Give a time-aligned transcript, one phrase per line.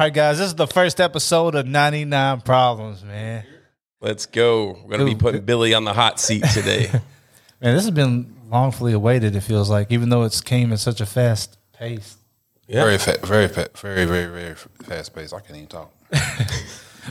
[0.00, 3.44] All right, guys, this is the first episode of 99 Problems, man.
[4.00, 4.78] Let's go.
[4.82, 6.88] We're gonna be putting Billy on the hot seat today.
[7.60, 11.02] Man, this has been longfully awaited, it feels like, even though it's came at such
[11.02, 12.16] a fast pace.
[12.66, 12.82] Yeah.
[12.82, 15.34] Very, fa- very, fa- very, very, very fast pace.
[15.34, 15.92] I can't even talk.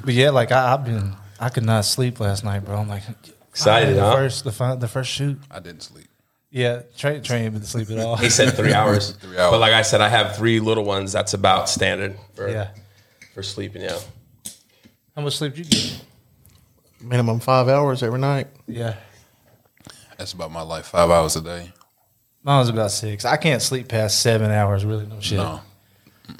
[0.03, 2.75] But yeah, like I, I've been, I could not sleep last night, bro.
[2.75, 3.03] I'm like
[3.49, 4.11] Excited, the?
[4.13, 5.37] First, the, fi- the first shoot.
[5.51, 6.08] I didn't sleep.
[6.51, 8.15] Yeah, Trey, Trey ain't been to sleep at all.
[8.15, 9.11] He said three hours.
[9.11, 9.51] Three hours.
[9.51, 11.11] But like I said, I have three little ones.
[11.11, 12.69] That's about standard for yeah.
[13.33, 13.83] for sleeping.
[13.83, 13.99] Yeah.
[15.15, 16.01] How much sleep you get?
[17.01, 18.47] Minimum five hours every night.
[18.67, 18.95] Yeah.
[20.17, 20.87] That's about my life.
[20.87, 21.71] Five hours a day.
[22.43, 23.25] Mine was about six.
[23.25, 24.85] I can't sleep past seven hours.
[24.85, 25.37] Really, no shit.
[25.37, 25.61] No,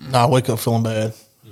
[0.10, 1.14] Nah, I wake up feeling bad.
[1.44, 1.52] Yeah.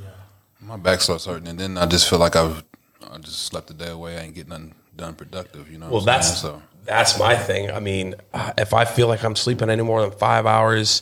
[0.61, 2.63] My back starts hurting, and then I just feel like I've
[3.09, 4.17] I just slept the day away.
[4.17, 5.71] I ain't getting nothing done productive.
[5.71, 5.87] You know.
[5.87, 6.55] Well, what I'm that's saying?
[6.55, 6.61] so.
[6.87, 7.69] That's my thing.
[7.71, 11.01] I mean, uh, if I feel like I'm sleeping any more than five hours,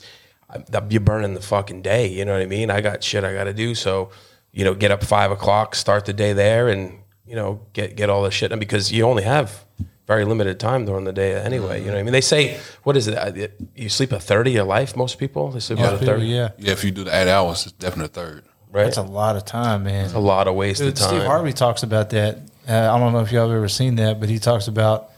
[0.69, 2.07] that you're burning the fucking day.
[2.07, 2.69] You know what I mean?
[2.69, 3.75] I got shit I got to do.
[3.75, 4.09] So,
[4.51, 8.09] you know, get up five o'clock, start the day there, and you know, get get
[8.09, 9.65] all the shit done because you only have
[10.07, 11.79] very limited time during the day anyway.
[11.79, 12.11] You know what I mean?
[12.13, 13.15] They say, what is it?
[13.17, 14.95] uh, You sleep a third of your life.
[14.95, 16.23] Most people they sleep about a People, third.
[16.23, 16.49] yeah.
[16.59, 18.43] Yeah, if you do the eight hours, it's definitely a third.
[18.71, 18.83] Right.
[18.83, 20.13] That's a lot of time, man.
[20.13, 21.07] a lot of wasted Dude, time.
[21.09, 22.37] Steve Harvey talks about that.
[22.67, 25.09] Uh, I don't know if y'all have ever seen that, but he talks about,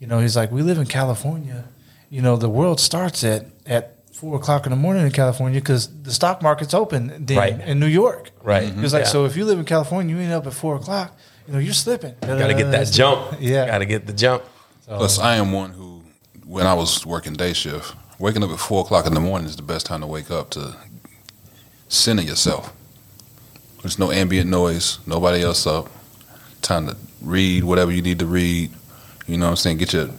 [0.00, 1.64] you know, he's like, we live in California.
[2.08, 5.88] You know, the world starts at at four o'clock in the morning in California because
[6.02, 7.60] the stock market's open then Right.
[7.60, 8.32] in New York.
[8.42, 8.64] Right.
[8.64, 8.82] He's mm-hmm.
[8.82, 9.10] like, Yeah.
[9.10, 11.16] so if you live in California, you ain't up at four o'clock.
[11.46, 12.14] You know, you're slipping.
[12.20, 13.36] Got to get that jump.
[13.40, 13.66] Yeah.
[13.66, 14.42] Got to get the jump.
[14.86, 16.02] Plus, I am one who,
[16.44, 19.56] when I was working day shift, waking up at four o'clock in the morning is
[19.56, 20.76] the best time to wake up to
[21.88, 22.72] center yourself.
[23.82, 25.88] There's no ambient noise, nobody else up.
[26.60, 28.70] Time to read whatever you need to read.
[29.30, 29.76] You know what I'm saying?
[29.76, 30.10] Get your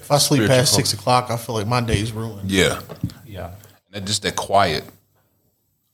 [0.00, 2.50] If I sleep past six o'clock, I feel like my day's ruined.
[2.50, 2.80] yeah.
[3.24, 3.52] Yeah.
[3.92, 4.84] And just that quiet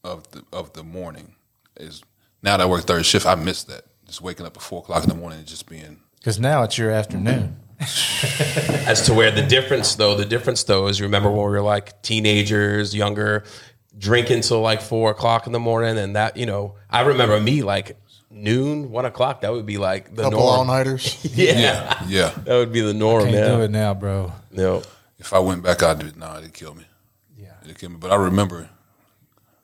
[0.02, 1.36] of the of the morning
[1.78, 2.02] is
[2.42, 3.84] now that I work third shift, I miss that.
[4.04, 6.76] Just waking up at four o'clock in the morning and just being Because now it's
[6.76, 7.56] your afternoon.
[7.80, 11.62] as to where the difference though the difference though is you remember when we were
[11.62, 13.42] like teenagers younger
[13.96, 17.62] drinking till like four o'clock in the morning and that you know i remember me
[17.62, 17.96] like
[18.30, 21.18] noon one o'clock that would be like the Couple all nighters.
[21.34, 21.58] yeah.
[21.58, 22.04] yeah.
[22.06, 24.32] yeah, that would be the norm Can't yeah do it now, bro.
[24.52, 24.82] no
[25.18, 26.84] If I went back, I'd do no, it'd kill me.
[27.36, 27.52] Yeah.
[27.64, 27.96] It'd kill me.
[27.98, 28.68] But I remember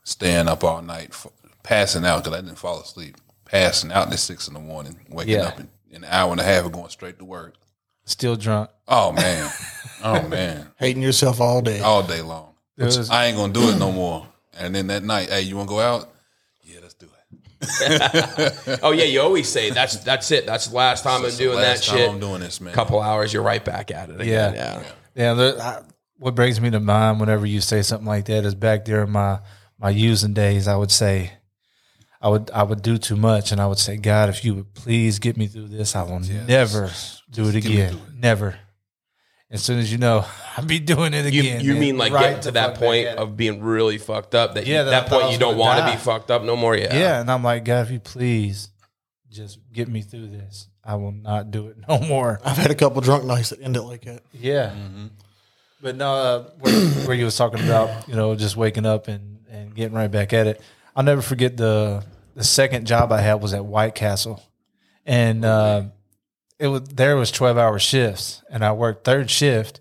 [0.05, 1.27] staying up all night, f-
[1.63, 3.17] passing out because I didn't fall asleep.
[3.45, 5.43] Passing out at six in the morning, waking Yeah.
[5.47, 7.55] up in, in an hour and a half and going straight to work.
[8.05, 8.71] Still drunk.
[8.89, 9.51] Oh man,
[10.05, 11.81] oh man, Hating yourself all day.
[11.81, 12.55] all day long.
[12.77, 14.27] Was- I ain't gonna do it no more.
[14.59, 16.11] And then that night, hey, you wanna go out?
[18.83, 21.45] oh yeah you always say that's that's it that's the last time i'm It's the
[21.45, 22.73] doing that last time shit I'm doing this, man.
[22.75, 24.49] couple hours you're right back at it Yeah.
[24.51, 24.83] again yeah,
[25.15, 25.83] Yeah, the, I,
[26.19, 29.41] what brings me to mind whenever you say something like that is back during my
[29.79, 30.67] my using days.
[30.69, 31.33] I would say,
[32.23, 34.73] I would I would do too much, and I would say, God, if you would
[34.73, 36.91] please get me through this, I will never
[37.31, 37.91] do it again.
[37.93, 38.15] through it.
[38.19, 38.59] Never.
[39.51, 40.25] As soon as you know,
[40.57, 41.61] I'll be doing it again.
[41.61, 41.81] you man.
[41.81, 44.91] mean like Right getting to that point of being really fucked up that Yeah, you,
[44.91, 47.31] that that point you don't want to be fucked up no more yeah yeah, and
[47.31, 48.71] I'm like, God, if you please
[49.31, 52.41] just get me through this, I will not do it no more.
[52.45, 54.23] I've had a couple drunk nights that end it like that.
[54.33, 54.75] Yeah.
[55.83, 59.41] But no, uh, where, where you was talking about, you know, just waking up and,
[59.51, 60.61] and getting right back at it.
[60.95, 62.03] I'll never forget the
[62.35, 64.43] the second job I had was at White Castle,
[65.05, 65.85] and uh,
[66.59, 69.81] it was there was twelve hour shifts, and I worked third shift,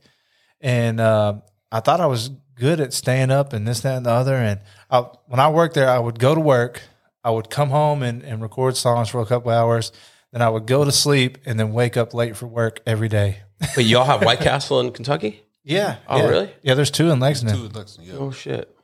[0.61, 1.35] and uh,
[1.71, 4.35] I thought I was good at staying up and this, that, and the other.
[4.35, 6.81] And I, when I worked there, I would go to work,
[7.23, 9.91] I would come home and, and record songs for a couple hours,
[10.31, 13.39] then I would go to sleep and then wake up late for work every day.
[13.75, 15.97] but y'all have white castle in kentucky Yeah.
[16.07, 16.27] Oh, yeah.
[16.27, 16.53] really?
[16.61, 17.57] Yeah, there's two in Lexington.
[17.57, 18.19] Two in Lexington, yeah.
[18.19, 18.75] oh shit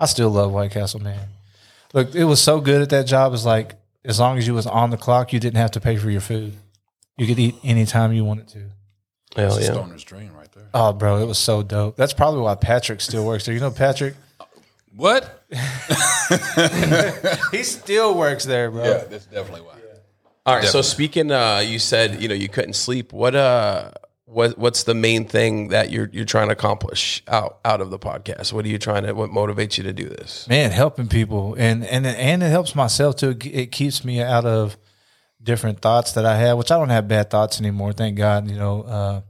[0.00, 1.28] I still love White Castle, man.
[1.92, 3.32] Look, it was so good at that job.
[3.34, 3.74] It's like
[4.04, 6.20] as long as you was on the clock, you didn't have to pay for your
[6.20, 6.54] food.
[7.18, 8.58] You could eat anytime you wanted to.
[9.36, 10.68] hell It's a yeah stoner's dream right there.
[10.72, 11.96] Oh, bro, it was so dope.
[11.96, 13.54] That's probably why Patrick still works there.
[13.54, 14.14] You know, Patrick,
[14.94, 15.44] What?
[17.52, 18.84] he still works there, bro.
[18.84, 19.74] Yeah, that's definitely why.
[20.46, 20.64] All right.
[20.64, 23.12] So speaking, uh, you said you know you couldn't sleep.
[23.12, 23.90] What uh,
[24.24, 27.98] what what's the main thing that you're you're trying to accomplish out out of the
[27.98, 28.52] podcast?
[28.52, 29.12] What are you trying to?
[29.12, 30.48] What motivates you to do this?
[30.48, 34.78] man helping people and and and it helps myself too it keeps me out of
[35.42, 38.56] different thoughts that i have which i don't have bad thoughts anymore thank god you
[38.56, 39.20] know uh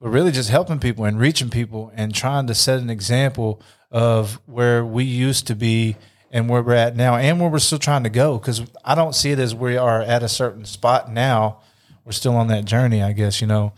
[0.00, 3.60] but really just helping people and reaching people and trying to set an example
[3.90, 5.96] of where we used to be
[6.30, 9.14] and where we're at now and where we're still trying to go because i don't
[9.14, 11.60] see it as we are at a certain spot now
[12.04, 13.72] we're still on that journey i guess you know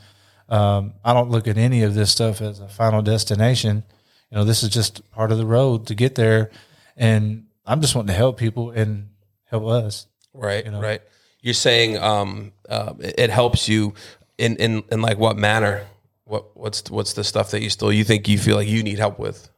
[0.49, 3.85] um, i don't look at any of this stuff as a final destination
[4.31, 6.51] you know this is just part of the road to get there
[6.97, 9.11] and I'm just wanting to help people and
[9.45, 10.07] help us.
[10.35, 10.81] Right, you know?
[10.81, 11.01] right.
[11.43, 13.95] You're saying um, uh, it it helps you
[14.39, 15.87] in, in in like what manner?
[16.25, 18.99] What what's what's the stuff that you still you think you feel like you need
[18.99, 19.49] help with?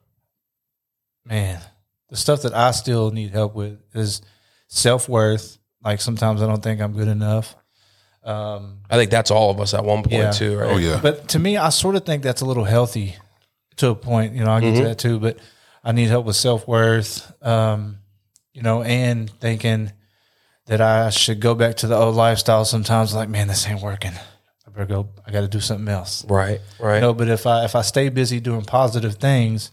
[1.24, 1.60] Man,
[2.08, 4.22] the stuff that I still need help with is
[4.68, 5.58] self worth.
[5.84, 7.54] Like sometimes I don't think I'm good enough.
[8.24, 10.30] Um, I think that's all of us at one point Yeah.
[10.30, 10.70] too, right?
[10.70, 11.00] Oh yeah.
[11.02, 13.16] But to me, I sort of think that's a little healthy
[13.76, 14.34] to a point.
[14.34, 15.18] You know, I get to that too.
[15.18, 15.38] But
[15.82, 17.32] I need help with self worth.
[17.44, 17.98] Um,
[18.52, 19.90] you know, and thinking
[20.66, 22.64] that I should go back to the old lifestyle.
[22.64, 24.12] Sometimes, like, man, this ain't working.
[24.66, 25.08] I better go.
[25.26, 26.24] I got to do something else.
[26.26, 26.96] Right, right.
[26.96, 29.70] You know, but if I if I stay busy doing positive things,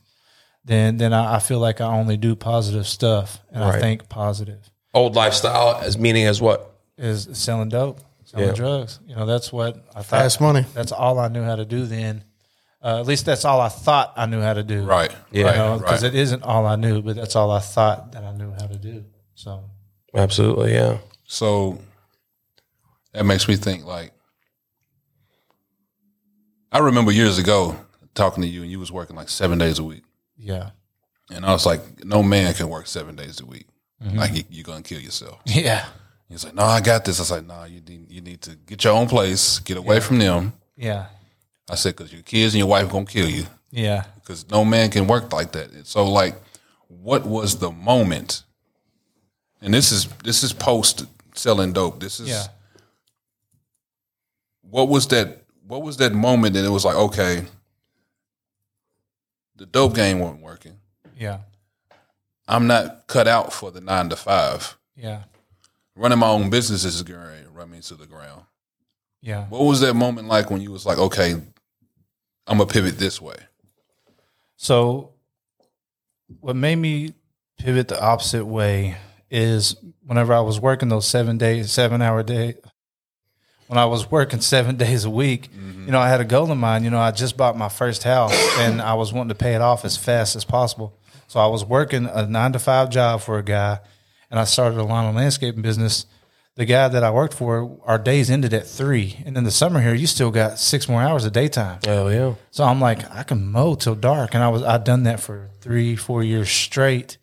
[0.65, 3.75] then then I, I feel like I only do positive stuff, and Right.
[3.75, 6.65] I think positive Old lifestyle as meaning as what?
[6.97, 8.53] is selling dope, selling Yeah.
[8.53, 8.99] drugs.
[9.07, 10.05] You know, that's what I thought.
[10.19, 10.65] Fast money.
[10.73, 12.25] That's all I knew how to do then.
[12.83, 14.83] Uh, at least that's all I thought I knew how to do.
[14.83, 15.15] right.
[15.31, 15.45] Yeah.
[15.45, 15.51] Right.
[15.55, 15.79] You know, right.
[15.79, 18.67] because it isn't all I knew, but that's all I thought that I knew how
[18.67, 19.05] to do.
[19.35, 19.63] So
[20.13, 20.97] Absolutely, yeah.
[21.25, 21.79] So
[23.13, 24.11] that makes me think like
[26.71, 27.75] I remember years ago
[28.13, 30.03] talking to you and you was working like seven days a week.
[30.37, 30.71] yeah,
[31.31, 33.65] And I was like, no man can work seven days a week.
[34.03, 34.17] Mm-hmm.
[34.17, 35.39] Like you, you're gonna kill yourself.
[35.45, 35.85] yeah,
[36.29, 37.19] He's like, no, I got this.
[37.19, 39.99] I was like, no, you need you need to get your own place, get away
[39.99, 40.53] from them.
[40.75, 41.07] yeah,
[41.69, 43.45] I said, because your kids and your wife gonna kill you.
[43.71, 44.05] yeah.
[44.15, 45.71] Because no man can work like that.
[45.71, 46.35] And So like,
[46.87, 48.43] what was the moment?
[49.61, 51.99] And this is this is post selling dope.
[51.99, 52.43] This is Yeah.
[54.61, 57.45] what was that what was that moment that it was like okay
[59.55, 60.79] the dope game wasn't working
[61.17, 61.39] Yeah,
[62.47, 65.23] i'm not cut out for the nine to five yeah,
[65.95, 68.43] running my own business is going to run me to the ground
[69.21, 69.45] yeah.
[69.47, 71.33] what was that moment like when you was like okay
[72.47, 73.35] i'm gonna pivot this way
[74.55, 75.11] So,
[76.39, 77.13] what made me
[77.57, 78.97] pivot the opposite way
[79.29, 82.55] is whenever I was working those seven days, seven hour day,
[83.67, 85.85] when I was working seven days a week, mm-hmm.
[85.85, 86.85] you know, I had a goal in mind.
[86.85, 89.61] You know, I just bought my first house and I was wanting to pay it
[89.61, 90.97] off as fast as possible.
[91.27, 93.79] So I was working a nine to five job for a guy
[94.31, 96.05] and I started a lawn and landscaping business.
[96.55, 99.21] The guy that I worked for, our days ended at three.
[99.25, 101.79] And in the summer here, you still got six more hours of daytime.
[101.87, 102.33] Oh yeah.
[102.51, 105.49] So I'm like, I can mow till dark, and I was I'd done that for
[105.61, 107.17] three, four years straight.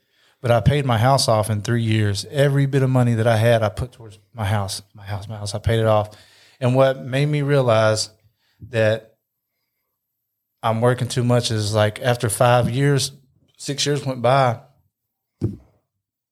[0.46, 2.24] But I paid my house off in three years.
[2.30, 5.36] Every bit of money that I had, I put towards my house, my house, my
[5.36, 5.56] house.
[5.56, 6.16] I paid it off.
[6.60, 8.10] And what made me realize
[8.68, 9.16] that
[10.62, 13.10] I'm working too much is like after five years,
[13.56, 14.60] six years went by,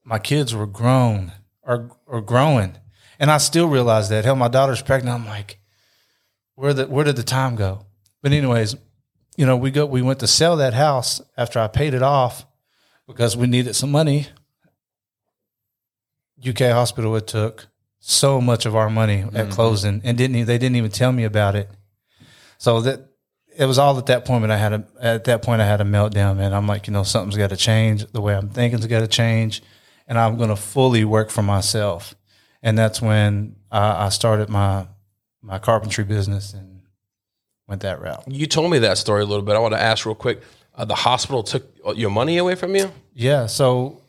[0.05, 1.33] my kids were grown
[1.65, 2.77] or or growing,
[3.19, 4.25] and I still realized that.
[4.25, 5.23] Hell, my daughter's pregnant.
[5.23, 5.59] I'm like,
[6.55, 7.87] where the where did the time go?
[8.23, 8.77] But anyways,
[9.37, 12.47] you know, we go we went to sell that house after I paid it off
[13.07, 14.29] because we needed some money.
[16.47, 17.69] UK hospital it took
[17.99, 19.51] so much of our money at mm-hmm.
[19.51, 21.71] closing and didn't they didn't even tell me about it.
[22.59, 23.09] So that
[23.57, 25.81] it was all at that point when I had a at that point I had
[25.81, 26.53] a meltdown, man.
[26.53, 28.05] I'm like, you know, something's got to change.
[28.13, 29.63] The way I'm thinking's got to change,
[30.07, 32.15] and I'm going to fully work for myself.
[32.63, 34.87] And that's when I, I started my
[35.41, 36.83] my carpentry business and
[37.69, 38.25] went that route.
[38.27, 39.55] You told me that story a little bit.
[39.55, 40.43] I want to ask real quick.
[40.75, 41.65] Uh, the hospital took
[41.95, 42.91] your money away from you.
[43.15, 43.47] Yeah.
[43.47, 44.01] So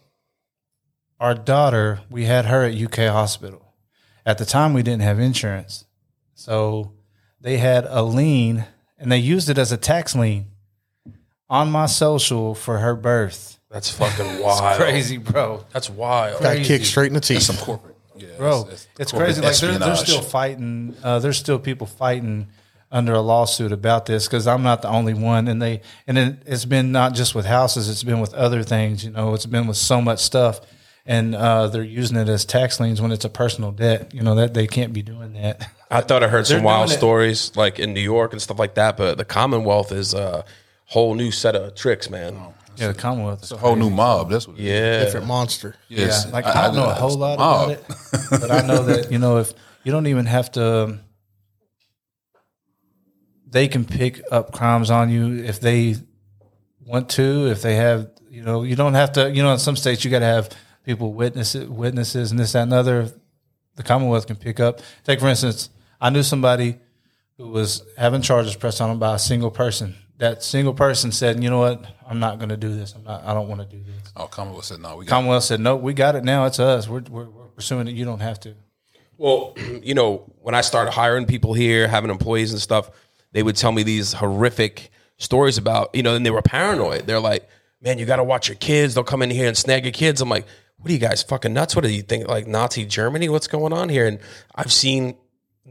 [1.20, 3.74] our daughter, we had her at UK hospital.
[4.26, 5.86] At the time, we didn't have insurance,
[6.34, 6.94] so
[7.40, 8.66] they had a lien,
[8.98, 10.48] and they used it as a tax lien
[11.48, 13.60] on my social for her birth.
[13.70, 14.80] That's fucking wild.
[14.80, 15.64] Crazy, bro.
[15.72, 16.42] That's wild.
[16.42, 17.44] Got kicked straight in the teeth.
[17.44, 18.64] some corporate yeah bro.
[18.64, 19.42] that's- It's, that's corporate crazy.
[19.42, 20.96] Like they're, they're still fighting.
[21.04, 22.48] Uh, there's still people fighting
[22.92, 25.48] under a lawsuit about this because I'm not the only one.
[25.48, 27.90] And they and it, it's been not just with houses.
[27.90, 29.04] It's been with other things.
[29.04, 30.62] You know, it's been with so much stuff.
[31.08, 34.12] And uh, they're using it as tax liens when it's a personal debt.
[34.14, 35.70] You know that they can't be doing that.
[35.92, 38.58] I thought I heard some wild doing it- stories like in New York and stuff
[38.58, 40.44] like that, but the Commonwealth is a
[40.86, 42.54] whole new set of tricks, man.
[42.76, 43.44] Yeah, the Commonwealth.
[43.44, 44.66] it's a whole new mob that's what it is.
[44.66, 45.04] Yeah.
[45.06, 45.76] Different monster.
[45.90, 46.26] Yes.
[46.26, 47.84] Yeah, like I, don't know a whole lot about it,
[48.32, 51.00] but I know that you know if you don't even have to,
[53.56, 55.96] they can pick up crimes on you if they
[56.86, 57.48] want to.
[57.48, 59.32] If they have, you know, you don't have to.
[59.32, 60.50] You know, in some states you got to have
[60.84, 63.10] people witness it, witnesses and this that and other.
[63.78, 64.82] The Commonwealth can pick up.
[65.06, 65.70] Take for instance,
[66.02, 66.80] I knew somebody
[67.38, 69.96] who was having charges pressed on him by a single person.
[70.18, 71.86] That single person said, "You know what?
[72.06, 72.94] I'm not going to do this.
[72.94, 73.24] I'm not.
[73.24, 74.98] I don't want to do this." Oh, Commonwealth said no.
[74.98, 76.44] We got Commonwealth said, "No, we got it now.
[76.46, 76.90] It's us.
[76.90, 77.96] We're, we're, we're pursuing it.
[77.96, 78.56] You don't have to."
[79.18, 82.92] Well, you know, when I started hiring people here, having employees and stuff,
[83.36, 87.06] they would tell me these horrific stories about, you know, and they were paranoid.
[87.06, 87.48] They're like,
[87.82, 88.94] man, you got to watch your kids.
[88.94, 90.22] They'll come in here and snag your kids.
[90.22, 90.46] I'm like,
[90.78, 91.76] what are you guys fucking nuts?
[91.76, 92.30] What do you think?
[92.30, 93.28] Like Nazi Germany?
[93.28, 94.08] What's going on here?
[94.08, 94.20] And
[94.56, 95.18] I've seen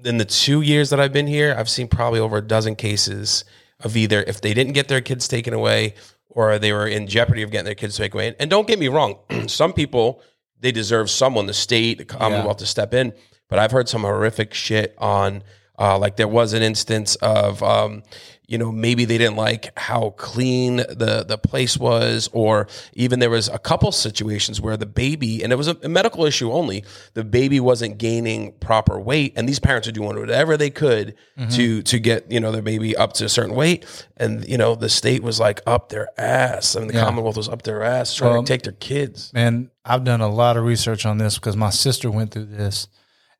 [0.05, 3.47] in the two years that I've been here, I've seen probably over a dozen cases
[3.81, 5.95] of either if they didn't get their kids taken away
[6.29, 8.37] or they were in jeopardy of getting their kids taken away.
[8.39, 10.21] And don't get me wrong, some people
[10.61, 13.15] they deserve someone, the state, the Commonwealth, to step in.
[13.49, 15.43] But I've heard some horrific shit on.
[15.79, 18.03] Uh, like there was an instance of, um,
[18.47, 23.31] you know, maybe they didn't like how clean the the place was, or even there
[23.31, 26.85] was a couple situations where the baby, and it was a, a medical issue only,
[27.15, 31.15] the baby wasn't gaining proper weight, and these parents are doing whatever they could
[31.51, 33.85] to to get you know their baby up to a certain weight,
[34.19, 37.05] and you know the state was like up their ass, I mean the Yeah.
[37.07, 39.33] Commonwealth was up their ass trying to take their kids.
[39.33, 42.89] Man, I've done a lot of research on this because my sister went through this,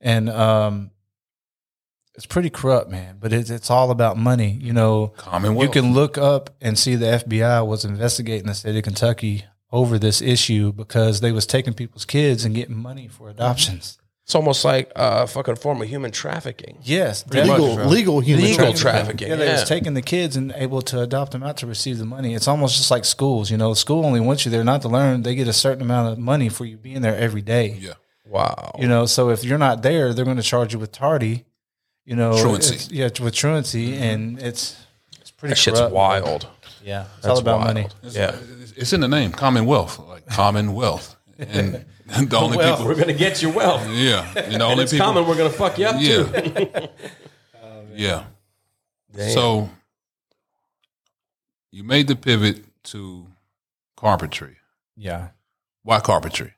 [0.01, 0.91] and um,
[2.15, 3.19] it's pretty corrupt, man.
[3.21, 4.53] But it's it's all about money.
[4.53, 4.77] You mm-hmm.
[4.77, 5.75] know, Commonwealth.
[5.75, 9.99] you can look up and see the FBI was investigating the state of Kentucky over
[9.99, 13.39] this issue because they was taking people's kids and getting money for mm-hmm.
[13.41, 13.99] adoptions.
[14.25, 16.79] It's almost like a fucking form of human trafficking.
[16.83, 18.81] Yes, legal, legal human Legal trafficking.
[18.81, 19.29] trafficking.
[19.29, 22.07] Yeah, they was taking the kids and able to adopt them out to receive the
[22.07, 22.35] money.
[22.35, 23.51] It's almost just like schools.
[23.51, 25.25] You know, school only wants you there not to learn.
[25.25, 27.77] They get a certain amount of money for you being there every day.
[27.79, 27.95] Yeah.
[28.27, 28.77] Wow.
[28.79, 31.45] You know, so if you're not there, they're going to charge you with tardy.
[32.05, 32.75] You know, Truancy.
[32.75, 34.03] it's- Yeah, with truancy, mm-hmm.
[34.03, 34.77] and it's
[35.21, 35.53] it's pretty.
[35.53, 35.95] that shit's corrupt.
[35.95, 36.47] wild.
[36.83, 37.89] Yeah, it's all about money.
[38.03, 38.37] Yeah.
[38.77, 41.17] It's in the name, Commonwealth, like Commonwealth.
[41.39, 43.89] And the only Well, people, we're gonna get your wealth.
[43.89, 45.27] yeah, and the And only it's people, common.
[45.27, 46.29] We're gonna fuck you up too.
[46.35, 46.87] yeah,
[47.95, 48.25] yeah.
[49.17, 49.31] Damn.
[49.31, 49.71] So
[51.71, 53.27] you made the pivot to
[53.97, 54.57] carpentry.
[54.97, 55.29] Yeah,
[55.83, 56.53] Why carpentry?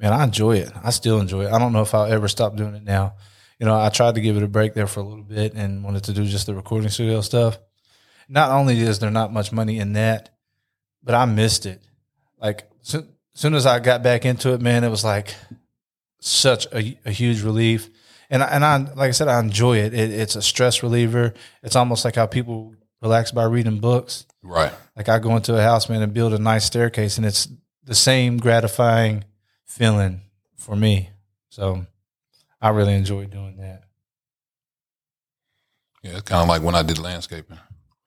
[0.00, 0.70] man, I enjoy it.
[0.82, 1.52] I still enjoy it.
[1.52, 3.14] I don't know if I'll ever stop doing it now.
[3.60, 5.84] You know, I tried to give it a break there for a little bit and
[5.84, 7.58] wanted to do just the recording studio stuff.
[8.26, 10.30] Not only is there not much money in that,
[11.02, 11.82] but I missed it.
[12.40, 15.34] Like so, soon as I got back into it, man, it was like
[16.20, 17.90] such a, a huge relief.
[18.30, 19.92] And I, and I, like I said, I enjoy it.
[19.92, 20.10] it.
[20.10, 21.34] It's a stress reliever.
[21.62, 24.24] It's almost like how people relax by reading books.
[24.42, 24.72] Right.
[24.96, 27.46] Like I go into a house, man, and build a nice staircase, and it's
[27.84, 29.24] the same gratifying
[29.66, 30.22] feeling
[30.56, 31.10] for me.
[31.50, 31.84] So
[32.60, 33.84] I really enjoy doing that.
[36.02, 37.58] Yeah, it's kind of like when I did landscaping.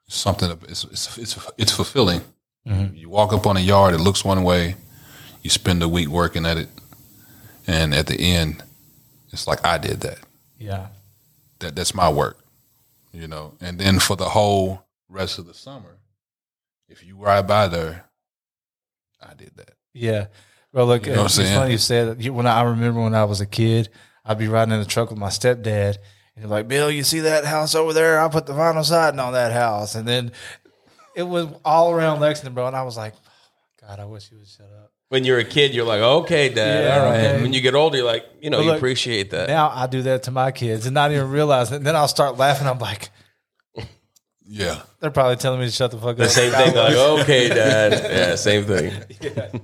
[0.07, 0.49] It's something.
[0.49, 2.21] that- It's it's it's, it's fulfilling.
[2.67, 2.97] Mhm.
[2.97, 4.75] You walk up on a yard, it looks one way.
[5.41, 6.69] You spend a week working at it,
[7.67, 8.63] and at the end,
[9.31, 10.19] it's like I did that.
[10.57, 10.87] Yeah.
[11.59, 12.37] That that's my work,
[13.11, 13.55] you know.
[13.59, 15.97] And then for the whole rest of the summer,
[16.87, 18.05] if you ride by there,
[19.21, 19.75] I did that.
[19.93, 20.27] Yeah.
[20.71, 22.31] Well, look, You know it's funny you said that.
[22.31, 23.89] When I remember when I was a kid,
[24.25, 25.97] I'd be riding in the truck with my stepdad,
[26.35, 28.19] and he's like, "Bill, you see that house over there?
[28.19, 30.31] I put the vinyl siding on that house." And then
[31.15, 32.67] it was all around Lexington, bro.
[32.67, 35.43] And I was like, oh, "God, I wish you would shut up." when you're a
[35.43, 37.17] kid, you're like, okay, dad, Yeah, all right.
[37.19, 37.33] okay.
[37.35, 39.47] And when you get older, you're like, you know, But you look, appreciate that.
[39.47, 41.75] Now I do that to my kids and not even realize it.
[41.75, 42.65] And then I'll start laughing.
[42.67, 43.11] I'm like,
[44.45, 46.29] Yeah, they're probably telling me to shut the fuck the up.
[46.31, 46.73] same thing.
[46.75, 47.91] Like, okay, dad.
[48.11, 48.91] Yeah, same thing.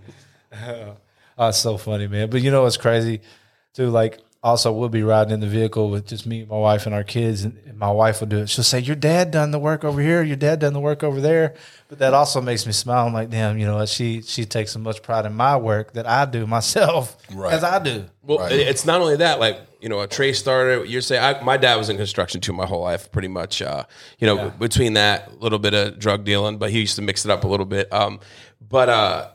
[0.52, 0.94] yeah.
[1.36, 2.30] Oh, it's so funny, man.
[2.30, 3.22] But you know what's crazy
[3.74, 3.90] too?
[3.90, 7.04] Like, also we'll be riding in the vehicle with just me, my wife, and our
[7.04, 8.50] kids, and, and my wife will do it.
[8.50, 10.24] She'll say, "Your dad done the work over here.
[10.24, 11.56] Your dad done the work over there."
[11.90, 13.08] But that also makes me smile.
[13.08, 13.90] I'm like, damn, you know what?
[13.90, 17.52] She she takes so much pride in my work that I do myself Right.
[17.54, 18.06] as I do.
[18.24, 18.52] Well, Right.
[18.52, 21.76] it's not only that, like, you know, a Trey starter, you're saying, I, my dad
[21.78, 23.62] was in construction too my whole life, pretty much.
[23.62, 23.86] Uh,
[24.20, 27.26] you know, between that, a little bit of drug dealing, but he used to mix
[27.26, 27.92] it up a little bit.
[27.92, 28.20] Um,
[28.62, 29.28] but, uh,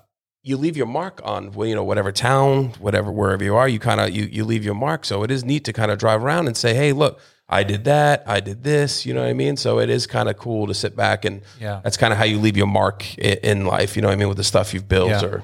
[0.46, 3.78] you leave your mark on well, you know whatever town whatever wherever you are you
[3.80, 6.22] kind of you, you leave your mark so it is neat to kind of drive
[6.22, 9.32] around and say hey look i did that i did this you know what i
[9.32, 11.80] mean so it is kind of cool to sit back and Yeah.
[11.82, 14.16] that's kind of how you leave your mark in, in life you know what i
[14.16, 15.24] mean with the stuff you've built Yeah.
[15.24, 15.42] or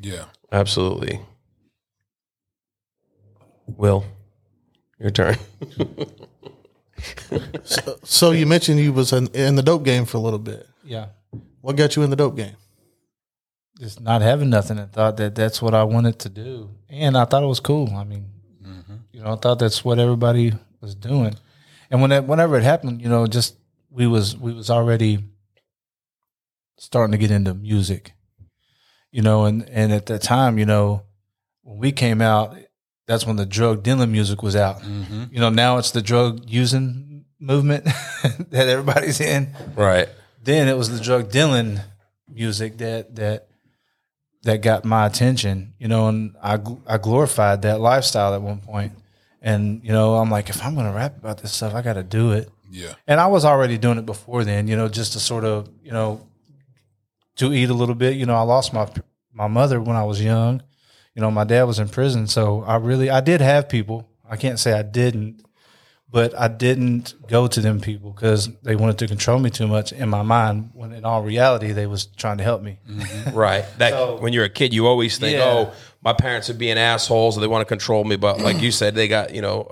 [0.00, 0.24] yeah.
[0.50, 1.20] absolutely
[3.66, 4.04] will
[4.98, 5.36] your turn
[8.02, 10.66] So you mentioned you was in, in the dope game for a little bit.
[10.84, 11.06] Yeah.
[11.60, 12.56] What got you in the dope game?
[13.78, 16.70] Just not having nothing and thought that that's what I wanted to do.
[16.88, 17.94] And I thought it was cool.
[17.94, 18.26] I mean,
[18.64, 18.96] mm-hmm.
[19.12, 21.34] you know, I thought that's what everybody was doing.
[21.90, 23.56] And when whenever it happened, you know, just
[23.90, 25.24] we was we was already
[26.76, 28.12] starting to get into music.
[29.10, 31.04] You know, and and at that time, you know,
[31.62, 32.56] when we came out,
[33.06, 34.82] that's when the drug dealing music was out.
[34.82, 35.24] Mm-hmm.
[35.30, 37.84] You know, now it's the drug using movement
[38.50, 40.08] that everybody's in right
[40.42, 41.80] then it was the drug dealing
[42.28, 43.47] music that that
[44.42, 48.92] that got my attention, you know, and I I glorified that lifestyle at one point.
[49.42, 51.94] And you know, I'm like, if I'm going to rap about this stuff, I got
[51.94, 52.50] to do it.
[52.70, 52.94] Yeah.
[53.06, 55.92] And I was already doing it before then, you know, just to sort of, you
[55.92, 56.26] know,
[57.36, 58.16] to eat a little bit.
[58.16, 58.88] You know, I lost my
[59.32, 60.60] my mother when I was young.
[60.60, 60.68] You
[61.18, 64.08] you know, my dad was in prison, so I really I did have people.
[64.30, 65.42] I can't say I didn't,
[66.10, 69.92] but I didn't go to them people because they wanted to control me too much
[69.92, 70.70] in my mind.
[70.74, 72.78] When in all reality, they was trying to help me.
[73.32, 73.64] Right.
[73.78, 75.44] That So- when you're a kid, you always think, Yeah.
[75.44, 75.72] "Oh,
[76.02, 78.94] my parents are being assholes, or they want to control me." But like you said,
[78.94, 79.68] they got you know,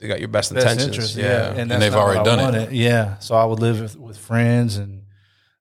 [0.00, 0.96] they got your best, best intentions.
[0.96, 1.16] interest.
[1.16, 1.24] yeah.
[1.54, 2.72] Yeah, And that's they've already done it.
[2.72, 5.02] Yeah, so I would live with, with friends and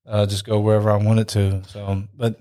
[0.05, 1.61] uh, just go wherever I wanted to.
[1.67, 2.39] So, but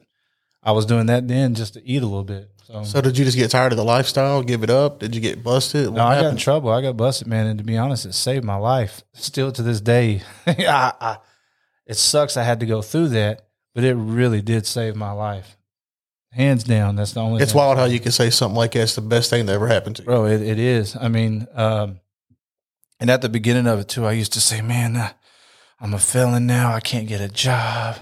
[0.62, 2.50] I was doing that then just to eat a little bit.
[2.68, 4.98] So, So did you just get tired of the lifestyle, give it up?
[4.98, 5.90] Did you get busted?
[5.90, 6.70] no, I got in trouble.
[6.70, 7.46] I got busted, man.
[7.46, 9.02] And to be honest, it saved my life.
[9.14, 11.16] Still to this day, I, I,
[11.86, 15.56] it sucks I had to go through that, but it really did save my life.
[16.32, 17.42] Hands down, that's the only.
[17.42, 17.58] It's thing.
[17.58, 20.02] wild how you can say something like that's the best thing that ever happened to
[20.02, 20.06] you.
[20.06, 20.26] bro.
[20.26, 20.94] It, it is.
[20.94, 22.00] I mean, um,
[23.00, 25.12] and at the beginning of it too, I used to say, "Man, uh,
[25.80, 26.74] I'm a felon now.
[26.74, 27.96] I can't get a job.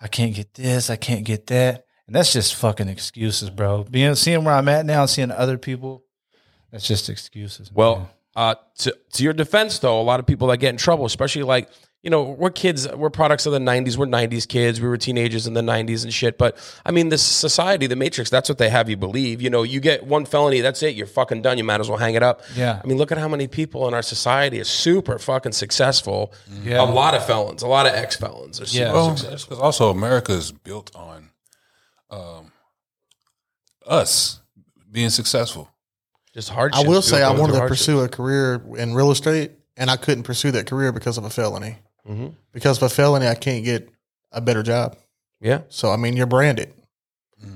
[0.00, 0.88] I can't get this.
[0.88, 3.84] I can't get that." And that's just fucking excuses, bro.
[3.84, 6.02] Being seeing where I'm at now, and seeing other people,
[6.72, 7.70] that's just excuses.
[7.70, 7.76] man.
[7.76, 11.04] Well, uh, to to your defense, though, a lot of people that get in trouble,
[11.06, 11.68] especially like
[12.02, 13.96] you know, we're kids, we're products of the '90s.
[13.96, 14.80] We're '90s kids.
[14.80, 16.36] We were teenagers in the '90s and shit.
[16.36, 19.40] But I mean, this society, the Matrix, that's what they have you believe.
[19.40, 20.96] You know, you get one felony, that's it.
[20.96, 21.58] You're fucking done.
[21.58, 22.42] You might as well hang it up.
[22.56, 22.80] Yeah.
[22.82, 26.32] I mean, look at how many people in our society are super fucking successful.
[26.64, 26.80] Yeah.
[26.80, 28.92] A lot of felons, a lot of ex felons are super Yeah.
[28.94, 29.50] Well, successful.
[29.50, 31.29] because also America is built on
[32.10, 32.52] um,
[33.86, 34.40] us
[34.90, 35.70] being successful.
[36.34, 36.84] Just hardship.
[36.84, 37.68] I will say I wanted to hardship.
[37.78, 41.30] pursue a career in real estate, and I couldn't pursue that career because of a
[41.30, 41.78] felony.
[42.08, 42.34] Mhm.
[42.52, 43.88] Because of a felony, I can't get
[44.32, 44.96] a better job.
[45.40, 46.72] Yeah, So I mean, you're branded.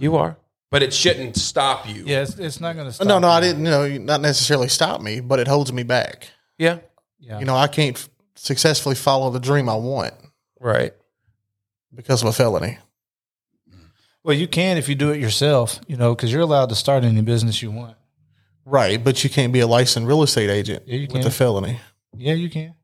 [0.00, 0.37] you are.
[0.70, 2.02] But it shouldn't stop you.
[2.06, 3.06] yeah, it's, it's not going to stop.
[3.06, 3.64] no, no, I didn't.
[3.64, 6.28] You know, not necessarily stop me, but it holds me back.
[6.58, 6.78] Yeah.
[7.20, 10.14] Yeah, You know, I can't f- successfully follow the dream I want
[10.60, 10.93] Right.
[11.95, 12.78] because of a felony.
[14.25, 15.78] Well, you can if you do it yourself.
[15.87, 17.97] You know, because you're allowed to start any business you want.
[18.65, 21.78] Right, but you can't be a licensed real estate agent Yeah, you with a felony.
[22.17, 22.75] Yeah, you can.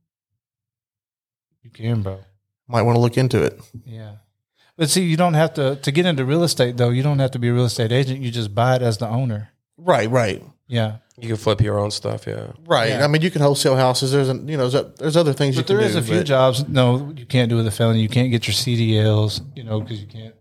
[1.62, 2.20] You can, bro.
[2.68, 3.58] Might want to look into it.
[3.84, 4.16] Yeah.
[4.76, 6.90] But see, you don't have to to get into real estate though.
[6.90, 8.20] You don't have to be a real estate agent.
[8.20, 9.50] You just buy it as the owner.
[9.76, 10.96] Right, right, Yeah.
[11.18, 12.26] You can flip your own stuff.
[12.26, 12.52] Yeah.
[12.66, 12.90] right.
[12.90, 13.04] Yeah.
[13.04, 14.12] I mean, you can wholesale houses.
[14.12, 15.90] There's, a, you know, there's, there's other things you But can there do.
[15.90, 16.66] is a few jobs.
[16.66, 18.00] No, you can't do with a felony.
[18.00, 19.42] You can't get your CDLs.
[19.54, 20.34] You know, because you can't.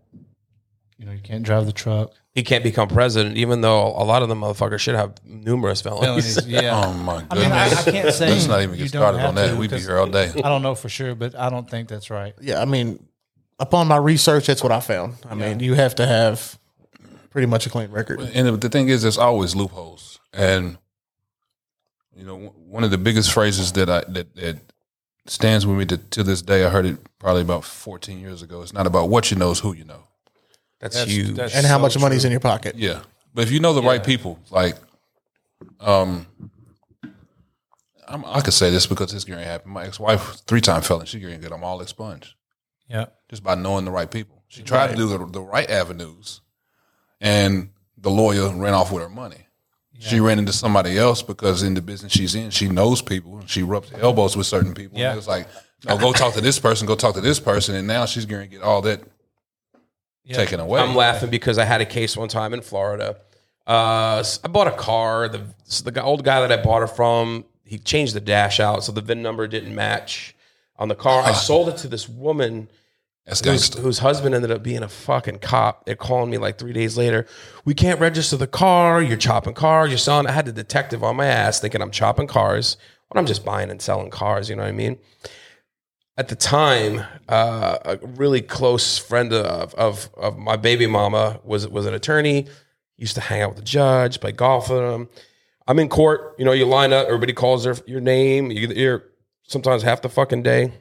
[1.00, 2.12] You know, you can't drive the truck.
[2.34, 6.34] he can't become president, even though a lot of the motherfuckers should have numerous felonies.
[6.34, 6.46] Felonies.
[6.62, 6.84] Yeah.
[6.84, 7.42] Oh my I goodness!
[7.42, 8.28] mean, I, I can't say.
[8.30, 9.48] Let's not even you get don't started have on that.
[9.52, 10.30] to, We'd be 'cause here all day.
[10.44, 12.34] I don't know for sure, but I don't think that's right.
[12.38, 13.02] Yeah, I mean,
[13.58, 15.14] upon my research, that's what I found.
[15.26, 16.58] I mean, you have to have
[17.30, 18.20] pretty much a clean record.
[18.20, 20.20] And the thing is, there's always loopholes.
[20.34, 20.76] And
[22.14, 22.36] you know,
[22.68, 24.58] one of the biggest phrases that I that, that
[25.26, 28.60] stands with me to, to this day, I heard it probably about 14 years ago.
[28.60, 30.04] It's not about what you know, it's who you know.
[30.80, 31.36] That's, huge.
[31.36, 32.02] that's And how so much true.
[32.02, 32.74] money's in your pocket.
[32.76, 33.00] Yeah,
[33.34, 34.76] but if you know the right people, like,
[35.78, 36.26] um,
[38.08, 39.70] I'm, I could say this because this going to happen.
[39.72, 42.34] My ex-wife, three-time felon, she's going to get them all expunged
[42.88, 43.06] Yeah.
[43.28, 44.42] just by knowing the right people.
[44.48, 46.40] She tried to do the, the right avenues,
[47.20, 49.46] and the lawyer ran off with her money.
[50.02, 53.36] She ran into somebody else because in the business she's in, she knows people.
[53.38, 54.98] and She rubs elbows with certain people.
[54.98, 55.08] Yeah.
[55.10, 55.46] And it was like,
[55.86, 58.40] no, go talk to this person, go talk to this person, and now she's going
[58.40, 59.02] to get all that
[60.24, 60.36] Yeah.
[60.36, 60.80] taken away.
[60.80, 63.16] I'm laughing because I had a case one time in Florida.
[63.66, 65.28] Uh, I bought a car.
[65.28, 68.84] The so the old guy that I bought it from, he changed the dash out,
[68.84, 70.34] so the VIN number didn't match
[70.76, 71.22] on the car.
[71.22, 72.68] I sold it to this woman
[73.28, 75.84] whose, whose husband ended up being a fucking cop.
[75.84, 77.26] They're calling me like three days later.
[77.64, 79.00] We can't register the car.
[79.02, 79.90] You're chopping cars.
[79.90, 80.26] You're selling.
[80.26, 82.76] I had the detective on my ass thinking I'm chopping cars
[83.08, 84.48] when I'm just buying and selling cars.
[84.48, 84.98] You know what I mean?
[86.20, 91.66] At the time, uh, a really close friend of, of of my baby mama was
[91.66, 92.46] was an attorney.
[92.98, 95.08] Used to hang out with the judge, play golf with him.
[95.66, 96.34] I'm in court.
[96.38, 97.06] You know, you line up.
[97.06, 98.50] Everybody calls their your name.
[98.50, 99.04] You, you're
[99.44, 100.74] sometimes half the fucking day.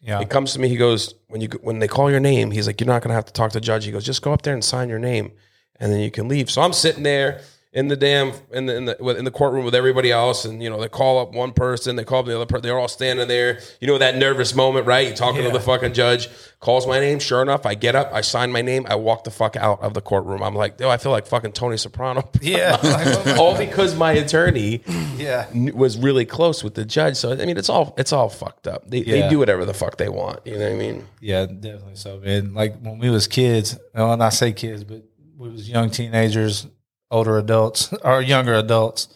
[0.00, 0.20] Yeah.
[0.20, 0.68] He comes to me.
[0.68, 3.26] He goes, when you when they call your name, he's like, you're not gonna have
[3.26, 3.84] to talk to the judge.
[3.84, 5.32] He goes, just go up there and sign your name,
[5.78, 6.50] and then you can leave.
[6.50, 9.74] So I'm sitting there in the damn in the in the in the courtroom with
[9.74, 12.46] everybody else, and you know they call up one person, they call up the other
[12.46, 12.62] person.
[12.62, 13.60] They're all standing there.
[13.80, 15.08] You know that nervous moment, right?
[15.08, 16.28] You talking to the fucking judge,
[16.60, 17.18] calls my name.
[17.18, 19.92] Sure enough, I get up, I sign my name, I walk the fuck out of
[19.92, 20.42] the courtroom.
[20.42, 22.28] I'm like, oh, I feel like fucking Tony Soprano.
[22.40, 23.34] Yeah.
[23.38, 24.82] All because my attorney
[25.16, 25.46] yeah.
[25.72, 27.16] was really close with the judge.
[27.16, 28.88] So I mean, it's all it's all fucked up.
[28.88, 30.40] They, they do whatever the fuck they want.
[30.46, 31.06] You know what I mean?
[31.20, 32.54] Yeah, definitely so, man.
[32.54, 35.02] Like when we was kids, well, and I say kids, but
[35.36, 36.66] we was young teenagers,
[37.10, 39.08] older adults, or younger adults.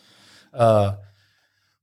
[0.53, 0.97] Uh,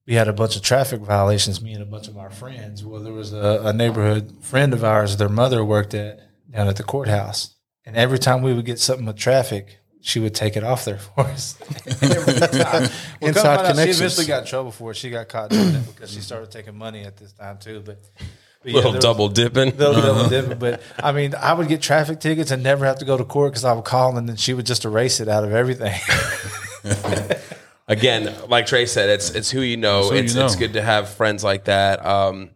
[0.07, 1.61] we had a bunch of traffic violations.
[1.61, 2.83] Me and a bunch of our friends.
[2.83, 5.17] Well, there was a, a neighborhood friend of ours.
[5.17, 6.19] Their mother worked at
[6.49, 10.33] down at the courthouse, and every time we would get something with traffic, she would
[10.33, 11.57] take it off there for us.
[12.01, 12.89] Well,
[13.21, 13.97] Inside find out, She connections.
[13.99, 14.95] eventually got in trouble for it.
[14.97, 17.81] She got caught doing it because she started taking money at this time too.
[17.85, 17.99] But
[18.63, 19.75] yeah, Little was- double dipping.
[19.77, 20.57] Little double dipping.
[20.59, 23.51] But I mean, I would get traffic tickets and never have to go to court
[23.53, 25.93] because I would call and then she would just erase it out of everything.
[27.87, 30.09] Again, like Trey said, it's it's who you know.
[30.09, 32.05] who you it's it's good to have friends like that.
[32.05, 32.51] Um,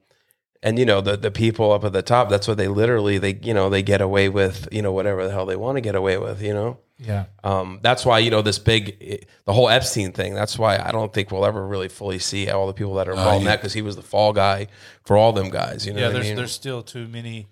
[0.62, 2.30] and you know the the people up at the top.
[2.30, 4.68] That's what they literally they you know they get away with.
[4.72, 6.42] You know whatever the hell they want to get away with.
[6.42, 6.78] You know.
[6.98, 7.26] Yeah.
[7.44, 10.34] Um, that's why you know this big, the whole Epstein thing.
[10.36, 13.12] That's why I don't think we'll ever really fully see all the people that are
[13.14, 13.52] involved in yeah.
[13.52, 14.68] that because he was the fall guy
[15.04, 15.86] for all them guys.
[15.86, 16.36] You know Yeah, what I there's mean?
[16.38, 17.48] there's still too many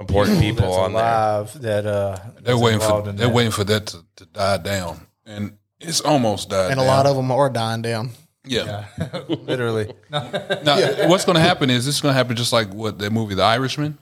[0.00, 1.02] important people that's on there.
[1.02, 3.34] alive that uh They're waiting for in they're that.
[3.34, 6.70] waiting for that to, to die down, and it's almost died.
[6.72, 8.10] and a lot of them are dying down.
[8.44, 8.86] yeah.
[9.28, 9.92] literally.
[10.10, 10.60] No.
[10.64, 13.34] Now, what's going to happen is it's going to happen just like what that movie,
[13.34, 13.96] The Irishman.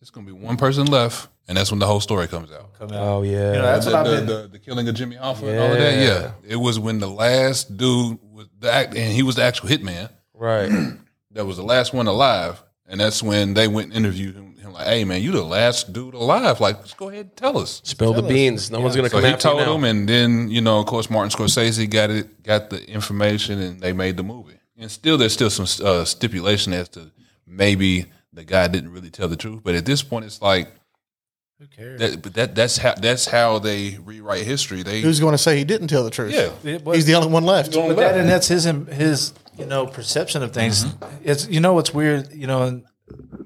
[0.00, 2.72] It's going to be one person left, and that's when the whole story comes out.
[2.78, 3.02] Come out.
[3.02, 4.26] Oh yeah, You know, that's the, what I've the, been.
[4.26, 5.94] the, the killing of Jimmy Hoffa and all of that.
[5.98, 6.02] Yeah.
[6.04, 9.68] Yeah, it was when the last dude was the act, and he was the actual
[9.68, 10.10] hitman.
[10.34, 10.70] right.
[11.34, 14.54] That was the last one alive, and that's when they went and interviewed him.
[14.58, 16.60] him like, hey man, you the last dude alive.
[16.60, 17.80] Like, just go ahead and tell us.
[17.84, 18.70] Spill the beans.
[18.70, 19.74] No one's gonna So come he after you told now.
[19.76, 23.80] him, and then you know, of course, Martin Scorsese got it, got the information, and
[23.80, 24.58] they made the movie.
[24.76, 27.10] And still, there's still some uh, stipulation as to
[27.46, 29.60] maybe the guy didn't really tell the truth.
[29.64, 30.68] But at this point, it's like
[31.62, 32.00] Who cares?
[32.00, 32.22] that.
[32.22, 34.82] But that that's how that's how they rewrite history.
[34.82, 36.32] They Who's going to say he didn't tell the truth?
[36.34, 36.50] yeah.
[36.68, 37.72] It was- He's the only one left.
[37.72, 40.84] But that and that's his his you know perception of things.
[40.84, 41.16] Mm-hmm.
[41.24, 42.32] It's you know what's weird.
[42.32, 42.84] You know, and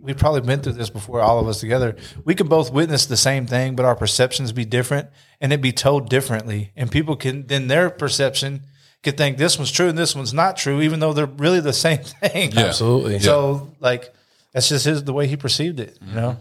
[0.00, 1.96] we've probably been through this before, all of us together.
[2.24, 5.08] We could both witness the same thing, but our perceptions be different,
[5.40, 6.72] and it be told differently.
[6.74, 8.62] And people can then their perception
[9.02, 11.72] could think this one's true and this one's not true, even though they're really the
[11.86, 12.52] same thing.
[12.52, 12.66] Yeah.
[12.66, 13.18] Absolutely.
[13.18, 14.12] So like
[14.52, 15.98] that's just his the way he perceived it.
[16.00, 16.38] You know.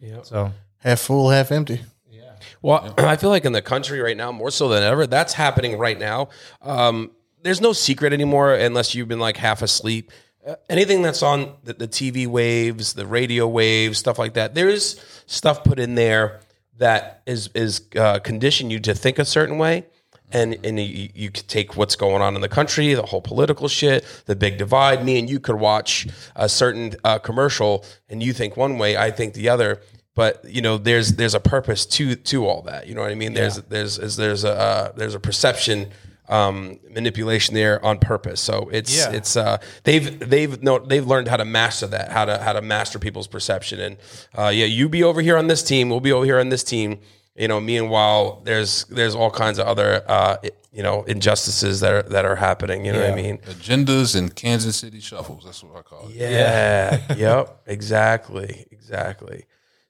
[0.00, 0.22] Yeah.
[0.22, 0.52] So
[0.84, 1.80] Half full, half empty.
[2.10, 2.34] Yeah.
[2.60, 5.78] Well, I feel like in the country right now, more so than ever, that's happening
[5.78, 6.28] right now.
[6.60, 7.10] Um,
[7.42, 10.12] there's no secret anymore unless you've been like half asleep.
[10.46, 15.00] Uh, anything that's on the, the TV waves, the radio waves, stuff like that, there's
[15.26, 16.40] stuff put in there
[16.76, 19.86] that is is uh, condition you to think a certain way.
[20.32, 23.68] And, and you, you could take what's going on in the country, the whole political
[23.68, 25.04] shit, the big divide.
[25.04, 29.12] Me and you could watch a certain uh, commercial, and you think one way, I
[29.12, 29.80] think the other
[30.14, 33.14] but you know there's there's a purpose to to all that you know what i
[33.14, 35.90] mean there's there's there's there's a uh, there's a perception
[36.28, 39.12] um manipulation there on purpose so it's Yeah.
[39.12, 42.62] it's uh they've they've no they've learned how to master that how to how to
[42.62, 43.96] master people's perception and
[44.36, 46.64] uh yeah you be over here on this team we'll be over here on this
[46.64, 46.98] team
[47.36, 50.36] you know meanwhile there's there's all kinds of other uh
[50.72, 54.34] you know injustices that are that are happening you know what i mean agendas and
[54.34, 55.44] Kansas City shuffles.
[55.44, 56.14] That's what I call it.
[56.14, 57.00] yeah.
[57.16, 57.60] yep.
[57.66, 58.66] Exactly.
[58.72, 59.44] Exactly.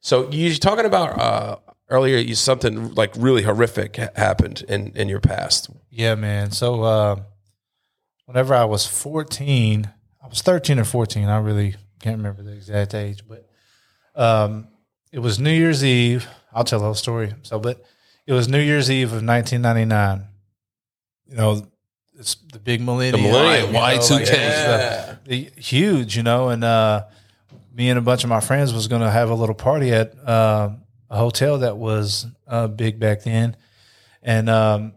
[0.04, 1.56] So you're talking about uh,
[1.88, 2.18] earlier.
[2.18, 5.70] You something like really horrific ha- happened in in your past.
[5.90, 6.50] Yeah, man.
[6.50, 7.16] So uh,
[8.26, 9.90] whenever I was 14,
[10.22, 11.26] I was 13 or 14.
[11.28, 13.48] I really can't remember the exact age, but
[14.14, 14.68] um,
[15.10, 16.28] it was New Year's Eve.
[16.52, 17.32] I'll tell the whole story.
[17.40, 17.82] So, but
[18.26, 20.28] it was New Year's Eve of 1999.
[21.28, 21.66] You know,
[22.18, 23.22] it's the big millennium.
[23.22, 24.10] The millennium, you know, Y2K.
[24.10, 25.18] like, it was the-
[25.54, 27.04] the huge, you know, and uh,
[27.74, 30.16] me and a bunch of my friends was going to have a little party at
[30.26, 30.70] uh,
[31.10, 33.56] a hotel that was uh, big back then.
[34.22, 34.94] And um,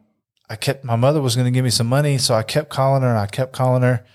[0.50, 3.02] I kept my mother was going to give me some money, so I kept calling
[3.02, 4.06] her and I kept calling her.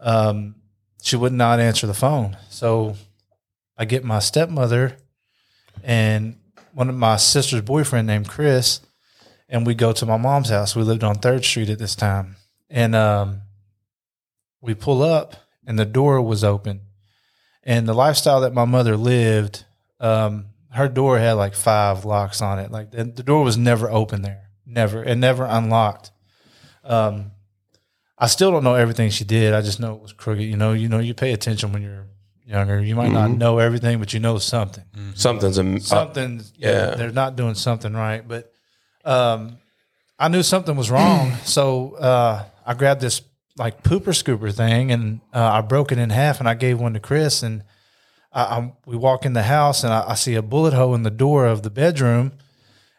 [0.00, 0.54] Um,
[1.02, 2.96] she would not answer the phone, so
[3.76, 4.96] I get my stepmother
[5.82, 6.38] and
[6.72, 8.80] one of my sister's boyfriend named Chris,
[9.48, 10.74] and we go to my mom's house.
[10.74, 12.36] We lived on Third Street at this time,
[12.70, 13.42] and um,
[14.60, 16.80] we pull up, and the door was open.
[17.64, 19.64] And the lifestyle that my mother lived,
[19.98, 22.70] um, her door had like five locks on it.
[22.70, 26.10] Like the, the door was never open there, never, and never unlocked.
[26.84, 27.32] Um,
[28.18, 29.54] I still don't know everything she did.
[29.54, 30.44] I just know it was crooked.
[30.44, 32.06] You know, you know, you pay attention when you're
[32.46, 32.80] younger.
[32.80, 34.84] You might not know everything, but you know something.
[35.14, 36.94] Something's a, uh, Something, yeah, yeah.
[36.96, 38.26] they're not doing something right.
[38.26, 38.52] But
[39.04, 39.58] um,
[40.18, 43.22] I knew something was wrong, so uh, I grabbed this
[43.56, 46.94] like pooper scooper thing and uh, I broke it in half and I gave one
[46.94, 47.62] to Chris and
[48.32, 51.02] I, I we walk in the house and I, I see a bullet hole in
[51.02, 52.32] the door of the bedroom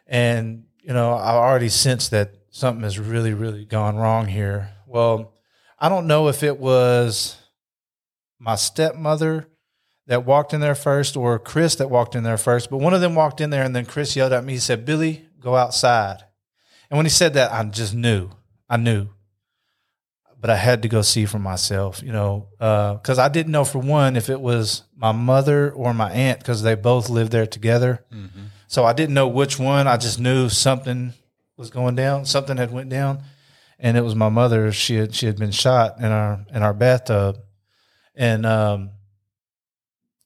[0.06, 4.70] and you know I already sensed that something has really really gone wrong here.
[4.86, 5.34] Well,
[5.78, 7.36] I don't know if it was
[8.38, 9.48] my stepmother
[10.06, 13.00] that walked in there first or Chris that walked in there first, but one of
[13.00, 14.54] them walked in there and then Chris yelled at me.
[14.54, 16.24] He said, "Billy, go outside."
[16.88, 18.30] And when he said that, I just knew.
[18.70, 19.08] I knew
[20.46, 23.80] but I had to go see for myself, you know, because I didn't know for
[23.80, 28.04] one if it was my mother or my aunt because they both lived there together.
[28.68, 29.88] So I didn't know which one.
[29.88, 31.14] I just knew something
[31.56, 32.26] was going down.
[32.26, 33.24] Something had went down,
[33.80, 34.70] and it was my mother.
[34.70, 37.38] She had she had been shot in our in our bathtub,
[38.14, 38.90] and um,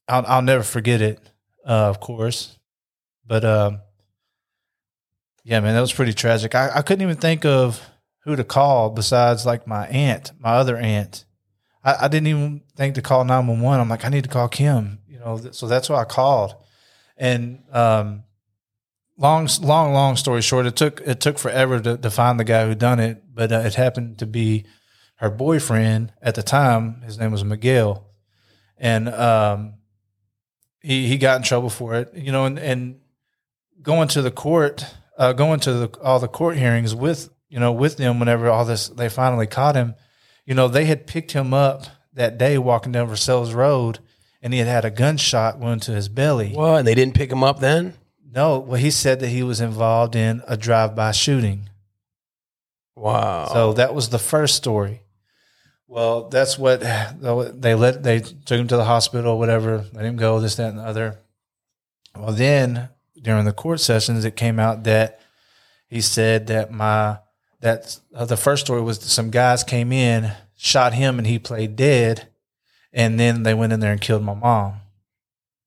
[0.07, 1.19] I'll I'll never forget it.
[1.65, 2.59] Uh, of course,
[3.27, 3.81] but um,
[5.45, 6.55] yeah, man, that was pretty tragic.
[6.55, 7.81] I, I couldn't even think of
[8.25, 11.25] who to call besides like my aunt, my other aunt.
[11.83, 13.81] I, I didn't even think to call nine one one.
[13.81, 14.99] I'm like, I need to call Kim.
[15.09, 16.55] You know, th- so that's why I called.
[17.17, 18.25] And um,
[19.17, 22.67] long, long, long story short, it took it took forever to, to find the guy
[22.67, 24.65] who done it, but uh, it happened to be
[25.17, 27.03] her boyfriend at the time.
[27.03, 28.07] His name was Miguel,
[28.79, 29.75] and um,
[30.81, 32.13] he he got in trouble for it.
[32.15, 33.01] You know, and and
[33.83, 34.87] going to the court,
[35.19, 38.65] uh, going to the, all the court hearings with you know with them whenever all
[38.65, 39.95] this they finally caught him.
[40.47, 41.85] You know, they had picked him up
[42.15, 43.99] that day walking down Versailles Road,
[44.43, 46.55] and he had had a gunshot wound to his belly.
[46.57, 47.95] Well, And they didn't pick him up then?
[48.33, 51.69] No, well, he said that he was involved in a drive-by shooting.
[52.97, 53.49] Wow.
[53.53, 55.03] So that was the first story.
[55.87, 58.03] Well, that's what they let.
[58.03, 59.85] They took him to the hospital, whatever.
[59.93, 60.39] Let him go.
[60.39, 61.19] This, that, and the other.
[62.17, 65.21] Well, then during the court sessions, it came out that
[65.89, 67.19] he said that my
[67.61, 71.77] that uh, the first story was some guys came in, shot him, and he played
[71.77, 72.29] dead,
[72.93, 74.81] and then they went in there and killed my mom,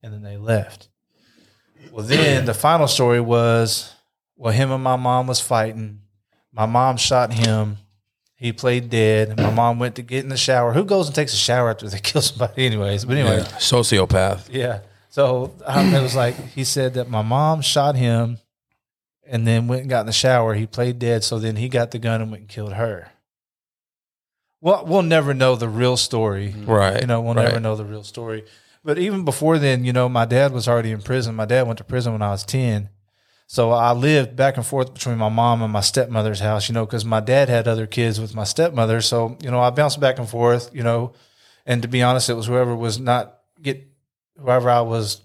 [0.02, 0.90] and then they left.
[1.92, 3.94] Well, then the final story was,
[4.36, 6.02] well, him and my mom was fighting.
[6.52, 7.78] My mom shot him.
[8.36, 9.38] He played dead.
[9.38, 10.74] My mom went to get in the shower.
[10.74, 13.06] Who goes and takes a shower after they kill somebody, anyways?
[13.06, 14.50] But anyway, Sociopath.
[14.52, 14.80] yeah.
[15.10, 18.40] So um, it was like he said that my mom shot him,
[19.26, 20.54] and then went and got in the shower.
[20.54, 21.24] He played dead.
[21.24, 23.12] So then he got the gun and went and killed her.
[24.62, 26.50] Well, we'll never know the real story.
[26.50, 26.66] Mm-hmm.
[26.66, 27.02] Right.
[27.02, 27.46] You know, we'll right.
[27.46, 28.46] never know the real story.
[28.84, 31.36] But even before then, you know, my dad was already in prison.
[31.36, 32.90] My dad went to prison when I was 10.
[33.48, 36.86] So I lived back and forth between my mom and my stepmother's house, you know,
[36.86, 39.02] because my dad had other kids with my stepmother.
[39.02, 41.14] So, you know, I bounced back and forth, you know,
[41.66, 43.88] and to be honest, it was whoever was not get
[44.40, 45.22] whoever I was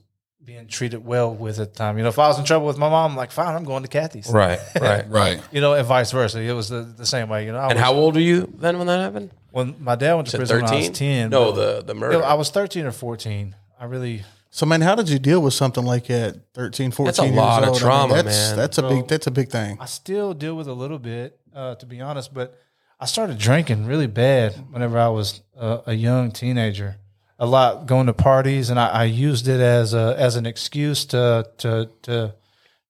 [0.49, 1.99] being treated well with at the time.
[1.99, 3.83] You know, if I was in trouble with my mom, I'm like, fine, I'm going
[3.83, 4.31] to Kathy's.
[4.31, 4.59] Right.
[4.81, 5.07] Right.
[5.11, 5.43] Right.
[5.53, 6.41] You know, and vice versa.
[6.41, 7.45] It was the, the same way.
[7.45, 9.31] You know, I and was, how old were you then when that happened?
[9.51, 11.29] when my dad went to Is it prison when I was ten.
[11.31, 12.19] No, but- the the you murder.
[12.21, 13.55] know, I was thirteen or fourteen.
[13.79, 16.37] I really So man, how did you deal with something like that?
[16.55, 17.69] 13, 14 That's a years lot of old?
[17.69, 18.57] I mean, trauma, that's, man.
[18.57, 18.91] That's a Bro.
[18.91, 19.09] big.
[19.09, 19.77] That's a big thing.
[19.81, 22.33] I still deal with a little bit, uh, to be honest.
[22.33, 22.59] But
[22.99, 26.97] I started drinking really bad whenever I was uh, a young teenager.
[27.41, 31.05] A lot going to parties, and I, I used it as a as an excuse
[31.07, 32.35] to to to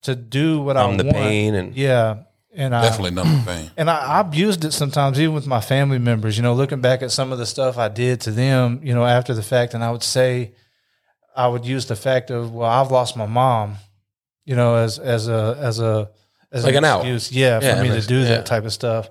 [0.02, 1.16] to do what I Numb the want.
[1.16, 2.22] pain and- yeah,
[2.54, 3.70] and I Definitely number pain.
[3.76, 6.36] and I, I abused it sometimes, even with my family members.
[6.38, 9.04] You know, looking back at some of the stuff I did to them, you know,
[9.04, 10.52] after the fact, and I would say,
[11.36, 13.76] I would use the fact of, well, I've lost my mom,
[14.46, 16.08] you know, as as a as a
[16.50, 17.00] as Like an out.
[17.00, 18.28] excuse, yeah, Yeah, for me makes- to do yeah.
[18.28, 19.10] that type of stuff.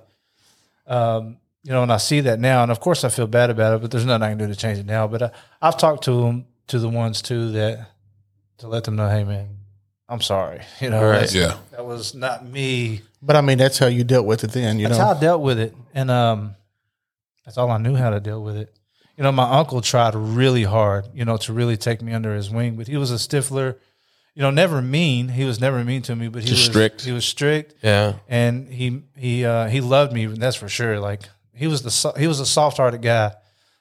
[0.88, 1.36] Um,
[1.68, 3.82] you know, and I see that now, and of course I feel bad about it,
[3.82, 5.06] but there's nothing I can do to change it now.
[5.06, 7.90] But I, I've talked to them, to the ones too that
[8.58, 9.48] to let them know, hey man,
[10.08, 10.62] I'm sorry.
[10.80, 11.12] You know, Right.
[11.28, 11.58] that's- Yeah.
[11.72, 13.02] that was not me.
[13.20, 14.78] But I mean, that's how you dealt with it then.
[14.78, 14.88] You know.
[14.90, 16.54] That's know, how I dealt with it, and um,
[17.44, 18.72] that's all I knew how to deal with it.
[19.18, 22.48] You know, my uncle tried really hard, you know, to really take me under his
[22.48, 23.76] wing, but he was a stifler.
[24.34, 25.28] You know, never mean.
[25.28, 27.04] He was never mean to me, but he Just was strict.
[27.04, 28.14] He was strict, yeah.
[28.28, 30.24] and he he uh, he loved me.
[30.26, 30.98] That's for sure.
[31.00, 33.32] Like he was the he was a soft hearted guy,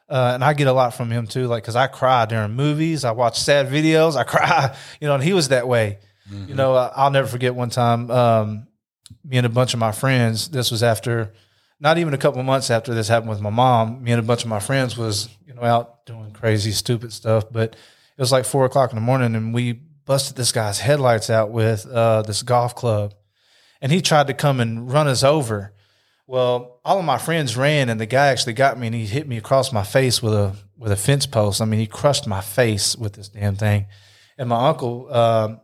[0.09, 1.47] uh, and I get a lot from him too.
[1.47, 4.75] Like because I cry during movies, I watch sad videos, I cry.
[4.99, 5.99] You know, and he was that way.
[6.29, 8.11] You know, I'll never forget one time.
[8.11, 8.67] Um,
[9.23, 10.49] me and a bunch of my friends.
[10.49, 11.31] This was after,
[11.79, 14.03] not even a couple of months after this happened with my mom.
[14.03, 17.45] Me and a bunch of my friends was you know out doing crazy, stupid stuff.
[17.49, 21.29] But it was like four o'clock in the morning, and we busted this guy's headlights
[21.29, 23.13] out with uh, this golf club,
[23.81, 25.73] and he tried to come and run us over.
[26.27, 29.27] Well, all of my friends ran, and the guy actually got me, and he hit
[29.27, 31.61] me across my face with a with a fence post.
[31.61, 33.87] I mean, he crushed my face with this damn thing.
[34.37, 35.61] And my uncle, um,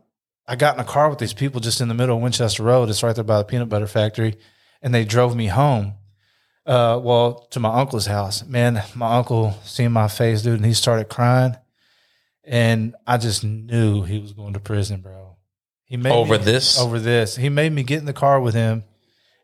[0.48, 2.90] I got in a car with these people just in the middle of Winchester Road.
[2.90, 4.36] It's right there by the peanut butter factory,
[4.82, 5.94] and they drove me home.
[6.66, 8.46] Uh, well, to my uncle's house.
[8.46, 11.58] Man, my uncle seen my face, dude, and he started crying,
[12.46, 15.36] and I just knew he was going to prison, bro.
[15.84, 16.80] He made Over me- this?
[16.80, 17.36] over this.
[17.36, 18.86] He made me get in the car with him,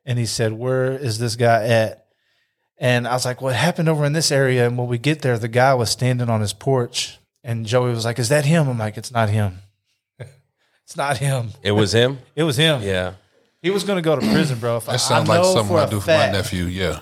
[0.10, 2.06] and he said, "Where is this guy at?"
[2.78, 5.38] And I was like, "What happened over in this area?" And when we get there,
[5.38, 8.78] the guy was standing on his porch, and Joey was like, "Is that him?" I'm
[8.80, 9.60] like, "It's not him.
[10.84, 11.52] it's not him.
[11.62, 12.20] It was him.
[12.36, 12.82] It was him.
[12.82, 13.14] Yeah.
[13.62, 14.78] He was going to go to prison, bro.
[14.78, 16.38] If I- That sounds I like know something for I a do for fact, my
[16.40, 16.64] nephew.
[16.66, 17.00] Yeah.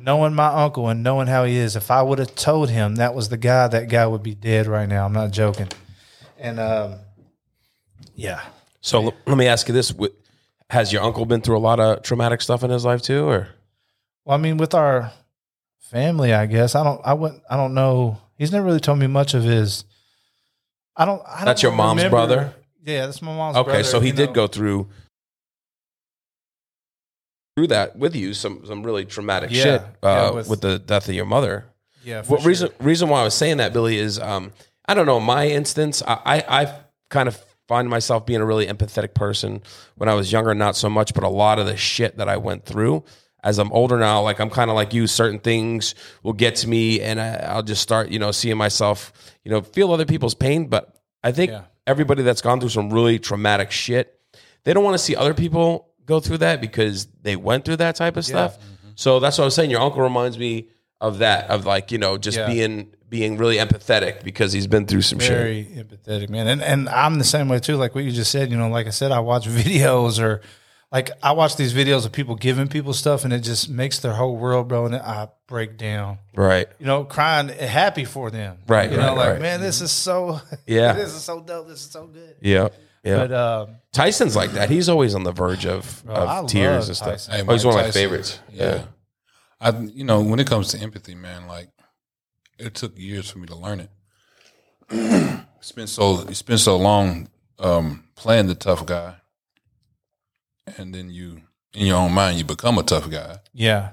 [0.00, 3.12] Knowing my uncle and knowing how he is, if I would have told him that
[3.14, 5.04] was the guy, that guy would be dead right now.
[5.04, 5.68] I'm not joking.
[6.38, 6.94] And um,
[8.14, 8.40] yeah,
[8.80, 10.14] So l- let me ask you this: Wh-
[10.70, 13.48] Has your uncle been through a lot of traumatic stuff in his life too, or
[14.24, 15.12] Well, I mean, with our
[15.78, 17.00] family, I guess I don't.
[17.04, 17.42] I wouldn't.
[17.48, 18.18] I don't know.
[18.36, 19.84] He's never really told me much of his.
[20.96, 21.22] I don't.
[21.26, 22.54] I That's don't your mom's remember- brother?
[22.84, 23.56] Yeah, that's my mom's.
[23.56, 23.64] okay?
[23.68, 24.34] brother, so he did know.
[24.34, 24.88] go through
[27.56, 30.78] through that with you some some really traumatic Yeah, shit uh, yeah, with, with- the
[30.78, 31.66] death of your mother.
[32.04, 32.22] Yeah.
[32.22, 32.48] for What sure.
[32.48, 34.52] reason reason why I was saying that, Billy, is um,
[34.86, 35.16] I don't know.
[35.16, 36.14] in My instance, I,
[36.48, 36.74] I I
[37.10, 39.62] kind of find myself being a really empathetic person.
[39.96, 42.36] When I was younger, not so much, but a lot of the shit that I
[42.36, 43.04] went through.
[43.42, 45.06] As I'm older now, like I'm kind of like you.
[45.06, 49.12] Certain things will get to me, and I, I'll just start, you know, seeing myself,
[49.44, 50.66] you know, feel other people's pain.
[50.66, 51.62] But I think Yeah.
[51.86, 54.18] everybody that's gone through some really traumatic shit,
[54.64, 57.94] they don't want to see other people go through that because they went through that
[57.94, 58.58] type of stuff.
[58.58, 58.88] Mm-hmm.
[58.96, 59.70] So that's what I was saying.
[59.70, 60.70] Your uncle reminds me
[61.00, 62.46] of that, of like you know, just Yeah.
[62.46, 65.30] being being really empathetic because he's been through some shit.
[65.30, 66.48] very empathetic, man.
[66.48, 67.76] And and I'm the same way too.
[67.76, 70.40] Like what you just said, you know, like I said, I watch videos or
[70.92, 74.12] like I watch these videos of people giving people stuff, and it just makes their
[74.14, 74.86] whole world, bro.
[74.86, 76.68] And I break down, Right.
[76.78, 79.40] you know, crying, happy for them, Right, You know, like right.
[79.40, 80.92] man, this is so, Yeah.
[80.92, 81.68] this is so dope.
[81.68, 82.36] This is so good.
[82.40, 82.68] Yeah.
[83.04, 83.18] Yeah.
[83.26, 84.68] But um, Tyson's like that.
[84.70, 87.08] He's always on the verge of, I of love tears and stuff.
[87.10, 87.34] Tyson.
[87.34, 88.02] Hey, oh, he's Mike one of my Tyson.
[88.02, 88.38] favorites.
[88.52, 88.82] Yeah.
[89.60, 91.68] I, you know, when it comes to empathy, man, like
[92.58, 93.90] it took years for me to learn it.
[95.58, 99.16] it's been so it's been so long um, playing the tough guy,
[100.76, 101.42] and then you,
[101.74, 103.90] in your own mind, you become a tough guy, yeah,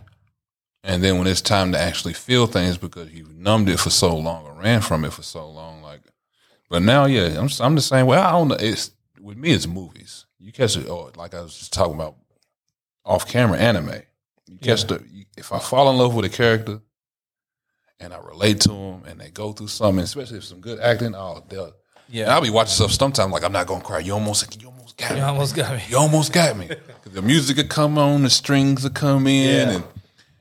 [0.84, 4.16] and then when it's time to actually feel things because you numbed it for so
[4.16, 6.02] long or ran from it for so long, like.
[6.70, 8.18] But now, yeah, I'm I'm the same way.
[8.18, 8.58] I don't know.
[8.60, 10.26] It's with me, it's movies.
[10.40, 12.16] You catch it, or like I was just talking about
[13.06, 14.02] off camera anime.
[14.54, 15.04] You catch the
[15.38, 16.80] if I fall in love with a character
[18.00, 21.16] and I relate to them and they go through something, especially if some good acting,
[21.16, 21.74] oh, they'll.
[22.10, 22.24] yeah.
[22.24, 24.00] And I'll be watching stuff sometimes like I'm not gonna cry.
[24.00, 25.22] You almost, you almost got you me.
[25.22, 25.84] You almost got me.
[25.90, 26.70] You almost got me.
[27.06, 29.76] the music will come on, the strings will come in, Yeah.
[29.76, 29.84] and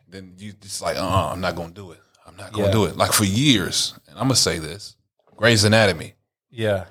[0.08, 2.00] then you just like, uh, I'm not gonna do it.
[2.26, 2.72] I'm not gonna Yeah.
[2.72, 2.96] do it.
[2.96, 4.96] Like for years, and I'm gonna say this:
[5.36, 6.14] Grey's Anatomy.
[6.50, 6.86] Yeah,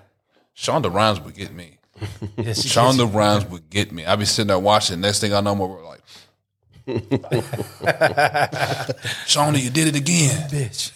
[0.56, 1.78] Shonda Rhimes would get me.
[2.38, 4.06] she- Shonda Rhimes would get me.
[4.06, 5.02] I'd be sitting there watching.
[5.02, 6.02] Next thing I know, we're like,
[9.28, 10.50] Shonda, you did it again.
[10.50, 10.92] bitch.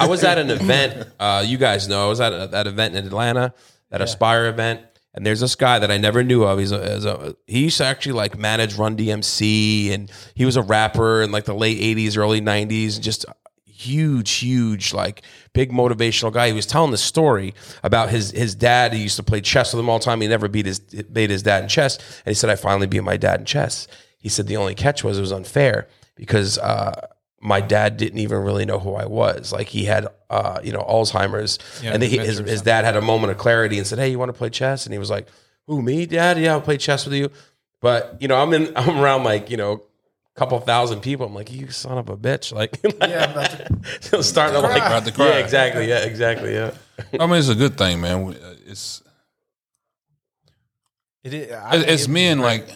[0.00, 1.08] I was at an event.
[1.18, 3.54] Uh, you guys know I was at a, that event in Atlanta,
[3.90, 4.82] that Aspire event,
[5.14, 6.58] and there's this guy that I never knew of.
[6.58, 10.56] He's a, he's a he used to actually like manage Run DMC, and he was
[10.56, 13.24] a rapper in like the late '80s, early '90s, just
[13.64, 15.22] huge, huge, like
[15.54, 16.48] big motivational guy.
[16.48, 18.92] He was telling the story about his his dad.
[18.92, 20.20] He used to play chess with him all the time.
[20.20, 23.02] He never beat his beat his dad in chess, and he said, "I finally beat
[23.02, 23.88] my dad in chess."
[24.20, 26.56] He said the only catch was it was unfair because.
[26.58, 27.08] Uh,
[27.42, 29.50] my dad didn't even really know who I was.
[29.50, 33.00] Like he had, uh, you know, Alzheimer's, Yeah, and he, his, his dad had a
[33.00, 35.26] moment of clarity and said, "Hey, you want to play chess?" And he was like,
[35.66, 36.38] "Who me, Dad?
[36.38, 37.30] Yeah, I'll play chess with you."
[37.80, 39.72] But you know, I'm in, I'm around like you know,
[40.36, 41.24] a couple thousand people.
[41.24, 43.32] I'm like, "You son of a bitch!" Like, Yeah,
[43.70, 45.28] I'm to- starting to like, About to cry.
[45.28, 46.72] yeah, exactly, yeah, exactly, yeah.
[47.18, 48.34] I mean, it's a good thing, man.
[48.34, 49.02] Uh, It's
[51.24, 52.68] It is, I- it's, it's men like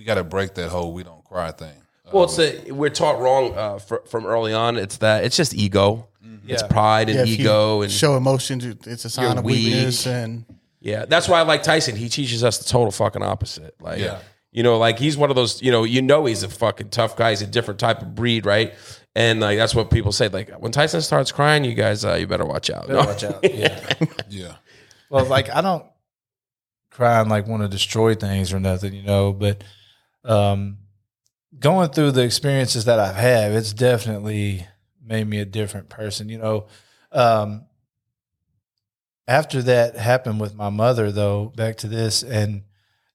[0.00, 1.74] we, we got to break that whole we don't cry thing.
[2.12, 4.76] Well, it's a, we're taught wrong uh, fr- from early on.
[4.76, 6.08] It's that it's just ego,
[6.46, 9.66] it's pride and Yeah, ego, and show emotions, it's a sign of weak.
[9.66, 10.06] weakness.
[10.08, 10.44] And
[10.80, 11.94] Yeah, that's why I like Tyson.
[11.94, 13.76] He teaches us the total fucking opposite.
[13.80, 14.18] Like, Yeah.
[14.50, 15.62] you know, like he's one of those.
[15.62, 17.30] You know, you know, he's a fucking tough guy.
[17.30, 18.74] He's a different type of breed, right?
[19.14, 20.26] And like that's what people say.
[20.28, 22.88] Like when Tyson starts crying, you guys, uh, you better watch out.
[22.88, 22.96] No.
[22.98, 23.44] Watch out.
[23.54, 23.94] Yeah.
[24.28, 24.54] Yeah,
[25.10, 25.84] Well, like I don't
[26.90, 29.62] cry and like want to destroy things or nothing, you know, but
[30.24, 30.78] um
[31.58, 34.66] going through the experiences that I've had, it's definitely
[35.04, 36.66] made me a different person, you know.
[37.12, 37.64] Um
[39.28, 42.62] after that happened with my mother though, back to this and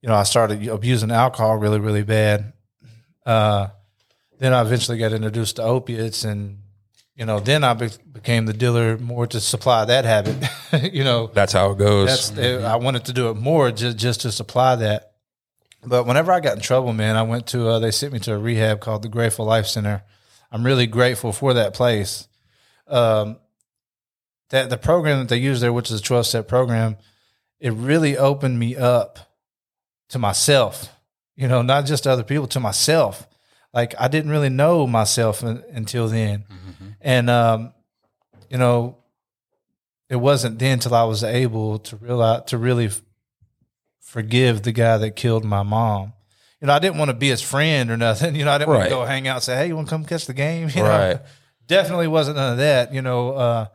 [0.02, 2.54] you know, I started abusing alcohol really really bad.
[3.26, 3.68] Uh
[4.40, 6.60] then I eventually got introduced to opiates and
[7.16, 10.36] you know, then I be- became the dealer more to supply that habit.
[10.94, 12.32] you know, That's how it goes.
[12.34, 15.14] that's I wanted to do it more just just to supply that.
[15.88, 18.34] But whenever I got in trouble, man, I went to uh, they sent me to
[18.34, 20.04] a rehab called the Grateful Life Center.
[20.52, 22.28] I'm really grateful for that place.
[22.88, 23.38] Um,
[24.50, 26.98] that the program that they use there, which is a 12 step program,
[27.60, 29.20] it really opened me up
[30.10, 30.90] to myself.
[31.36, 33.28] You know, not just to other people, to myself.
[33.74, 36.46] Like I didn't really know myself un- until then,
[37.02, 37.74] and um,
[38.50, 39.00] you know,
[40.10, 42.90] it wasn't then till I was able to realize to really
[44.06, 46.14] forgive the guy that killed my mom.
[46.62, 48.36] You know, I didn't want to be his friend or nothing.
[48.40, 49.92] You know, I didn't want to go hang out and say, "Hey, you want to
[49.94, 51.14] come catch the game?" You Right.
[51.16, 51.20] know,
[51.68, 52.94] definitely wasn't none of that.
[52.94, 53.66] You know, uh,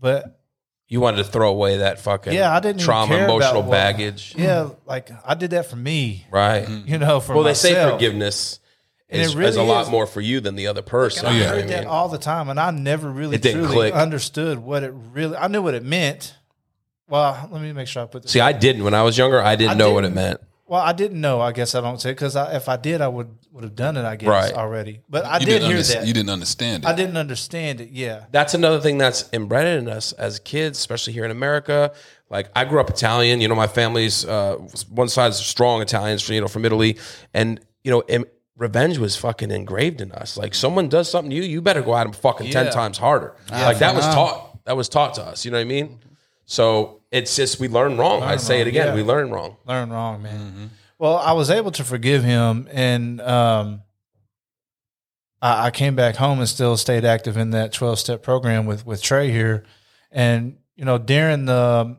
[0.00, 0.40] but
[0.88, 5.10] You wanted to throw away that fucking Yeah, I didn't trauma, emotional baggage, Yeah, like
[5.24, 6.26] I did that for me.
[6.30, 6.68] right?
[6.68, 8.58] You know, for Well, they say forgiveness
[9.08, 9.90] And is, it really is a lot is.
[9.90, 11.26] more for you than the other person.
[11.26, 13.94] And I know heard that all the time, and I never really truly click.
[13.94, 15.36] understood what it really.
[15.36, 16.34] I knew what it meant.
[17.12, 18.32] Well, let me make sure I put this.
[18.32, 19.38] See, I didn't when I was younger.
[19.42, 20.40] I didn't I know what it meant.
[20.66, 21.42] well, I didn't know.
[21.42, 24.04] I guess I don't say because if I did, I would would have done it.
[24.06, 24.52] I guess Right.
[24.54, 26.06] already, but I You did didn't hear underst- that.
[26.06, 26.88] You didn't understand it.
[26.88, 27.90] I didn't understand it.
[27.90, 31.92] Yeah, That's another thing that's embedded in us as kids, especially here in America.
[32.30, 33.42] Like I grew up Italian.
[33.42, 34.54] You know, my family's uh,
[34.88, 36.96] one side's strong Italians, you know, from Italy,
[37.34, 38.24] and you know, em-
[38.56, 40.38] revenge was fucking engraved in us.
[40.38, 43.34] Like someone does something to you, you better go at them fucking ten times harder.
[43.50, 44.64] like that was taught.
[44.64, 45.44] That was taught to us.
[45.44, 45.98] You know what I mean?
[46.52, 48.22] So it's just we learn wrong.
[48.22, 48.88] I say it again.
[48.88, 48.94] yeah.
[48.94, 49.56] We learn wrong.
[49.66, 50.70] learn wrong, man.
[50.98, 53.82] Well, I was able to forgive him, and um,
[55.40, 58.84] I, I came back home and still stayed active in that twelve step program with
[58.84, 59.64] with Trey here,
[60.10, 61.98] and you know during the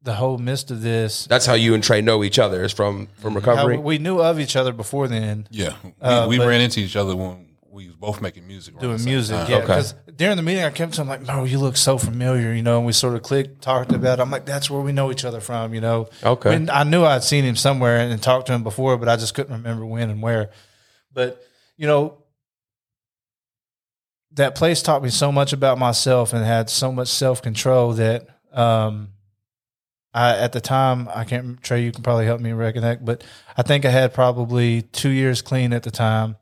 [0.00, 3.08] the whole midst of this, That's how you and Trey know each other is from
[3.16, 3.76] from how recovery.
[3.76, 5.46] we knew of each other before then.
[5.50, 7.47] yeah, we, Uh, we but- ran into each other when
[7.78, 8.78] we was both making music.
[8.78, 9.36] doing music.
[9.36, 9.50] time.
[9.50, 9.66] Yeah, Okay.
[9.66, 12.62] because during the meeting, I came to him like, "Bro, you look so familiar," you
[12.62, 12.76] know.
[12.78, 14.18] And we sort of clicked, talked about.
[14.18, 14.22] It.
[14.22, 16.08] I'm like, "That's where we know each other from," you know.
[16.22, 16.54] Okay.
[16.54, 19.34] And I knew I'd seen him somewhere and talked to him before, but I just
[19.34, 20.50] couldn't remember when and where.
[21.12, 21.40] But
[21.76, 22.18] you know,
[24.32, 28.26] that place taught me so much about myself and had so much self control that.
[28.52, 29.10] um
[30.14, 31.82] I, at the time, I can't Trey.
[31.84, 33.22] You can probably help me recollect, but
[33.58, 36.36] I think I had probably two years clean at the time,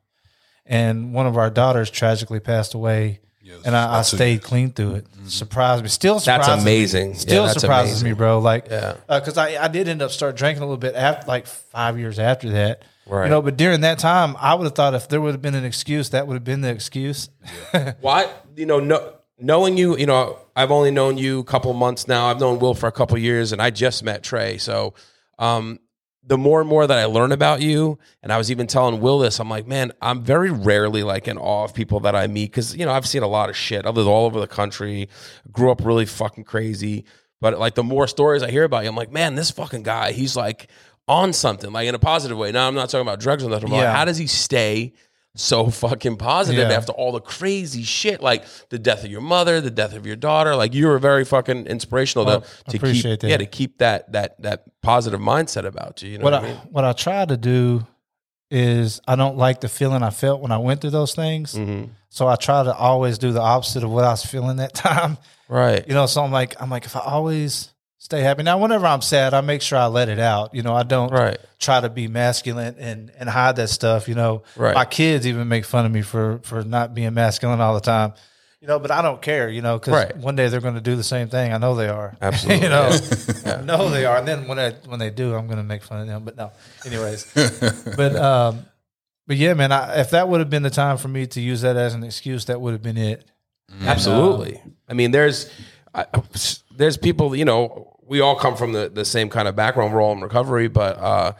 [0.67, 4.43] and one of our daughters tragically passed away, Yes, and I, I that's a- stayed
[4.43, 5.07] clean through it.
[5.29, 7.09] Surprised me, still That's amazing.
[7.11, 7.15] Me.
[7.15, 8.09] Yeah, Still that's surprises amazing.
[8.09, 8.39] me, bro.
[8.41, 8.97] Like, Yeah.
[9.09, 12.19] because I I did end up start drinking a little bit after, like five years
[12.19, 12.83] after that.
[13.09, 13.25] Right.
[13.27, 15.55] You know, but during that time, I would have thought if there would have been
[15.55, 17.29] an excuse, that would have been the excuse.
[18.01, 22.09] Why, you know, no, knowing you, you know, I've only known you a couple months
[22.09, 22.27] now.
[22.27, 24.59] I've known Will for a couple years, and I just met Trey.
[24.59, 24.95] So,
[25.39, 25.79] um,
[26.27, 29.19] the more and more that I learn about you, and I was even telling Will
[29.21, 32.51] this, I'm like, man, I'm very rarely like in awe of people that I meet
[32.51, 33.87] because you know I've seen a lot of shit.
[33.87, 35.09] I lived all over the country,
[35.53, 37.05] grew up really fucking crazy.
[37.41, 40.13] But like the more stories I hear about you, I'm like, man, this fucking guy,
[40.13, 40.69] he's like
[41.07, 42.51] on something, like in a positive way.
[42.51, 43.69] Now I'm not talking about drugs or nothing.
[43.69, 43.95] But like, Yeah.
[43.95, 44.95] how does he stay
[45.37, 46.77] so fucking positive Yeah.
[46.77, 50.17] after all the crazy shit, like the death of your mother, the death of your
[50.17, 50.57] daughter?
[50.57, 53.23] Like you were very fucking inspirational to, to keep, that.
[53.23, 56.11] yeah, to keep that that that positive mindset about you.
[56.11, 56.61] You know what what, I, I mean?
[56.71, 57.87] what I try to do
[58.51, 61.55] is I don't like the feeling I felt when I went through those things.
[61.55, 61.91] Mm-hmm.
[62.09, 65.19] So I try to always do the opposite of what I was feeling that time.
[65.49, 65.87] Right.
[65.87, 67.73] You know, so I'm like, I'm like, if I always
[68.07, 68.45] stay happy.
[68.45, 70.55] Now, whenever I'm sad, I make sure I let it out.
[70.55, 71.39] You know, I don't Right.
[71.59, 74.09] try to be masculine and and hide that stuff.
[74.09, 74.77] You know, Right.
[74.77, 78.13] my kids even make fun of me for for not being masculine all the time.
[78.61, 79.49] You know, but I don't care.
[79.49, 80.17] You know, because Right.
[80.17, 81.53] one day they're going to do the same thing.
[81.53, 82.17] I know they are.
[82.23, 82.89] Absolutely, you know,
[83.45, 83.57] yeah.
[83.59, 84.19] I know they are.
[84.19, 86.23] And then when I when they do, I'm going to make fun of them.
[86.25, 86.53] But no,
[86.87, 87.27] anyways.
[87.97, 88.67] but um,
[89.27, 89.73] but yeah, man.
[89.73, 92.05] I, if that would have been the time for me to use that as an
[92.05, 93.25] excuse, that would have been it.
[93.83, 94.63] Absolutely.
[94.89, 95.51] I mean, there's
[95.93, 96.07] I,
[96.77, 97.35] there's people.
[97.35, 99.93] You know, we all come from the the same kind of background.
[99.93, 101.33] We're all in recovery, but uh,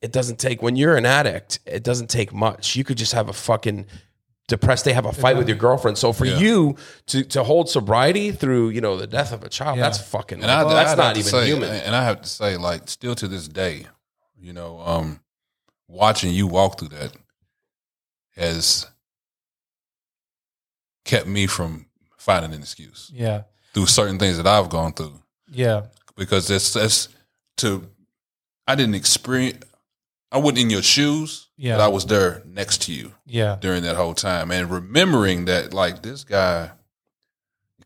[0.00, 1.60] it doesn't take when you're an addict.
[1.66, 2.76] It doesn't take much.
[2.76, 3.86] You could just have a fucking
[4.48, 5.96] depressed day, have a fight with your girlfriend.
[5.98, 6.38] So for Yeah.
[6.38, 6.76] you
[7.06, 9.84] to to hold sobriety through you know the death of a child, Yeah.
[9.84, 10.42] that's fucking.
[10.42, 11.70] And I, that's I'd not even say, human.
[11.70, 13.86] And I have to say, like, still to this day,
[14.38, 15.20] you know, um,
[15.88, 17.12] watching you walk through that
[18.36, 18.86] has
[21.04, 21.86] kept me from
[22.16, 23.42] finding an excuse Yeah,
[23.74, 25.20] through certain things that I've gone through.
[25.50, 25.82] Yeah,
[26.16, 27.08] Because it's that's
[27.58, 27.86] to
[28.66, 29.64] I didn't experience
[30.32, 31.76] I wasn't in your shoes, Yeah.
[31.76, 34.50] but I was there next to you yeah, during that whole time.
[34.52, 36.70] And remembering that like this guy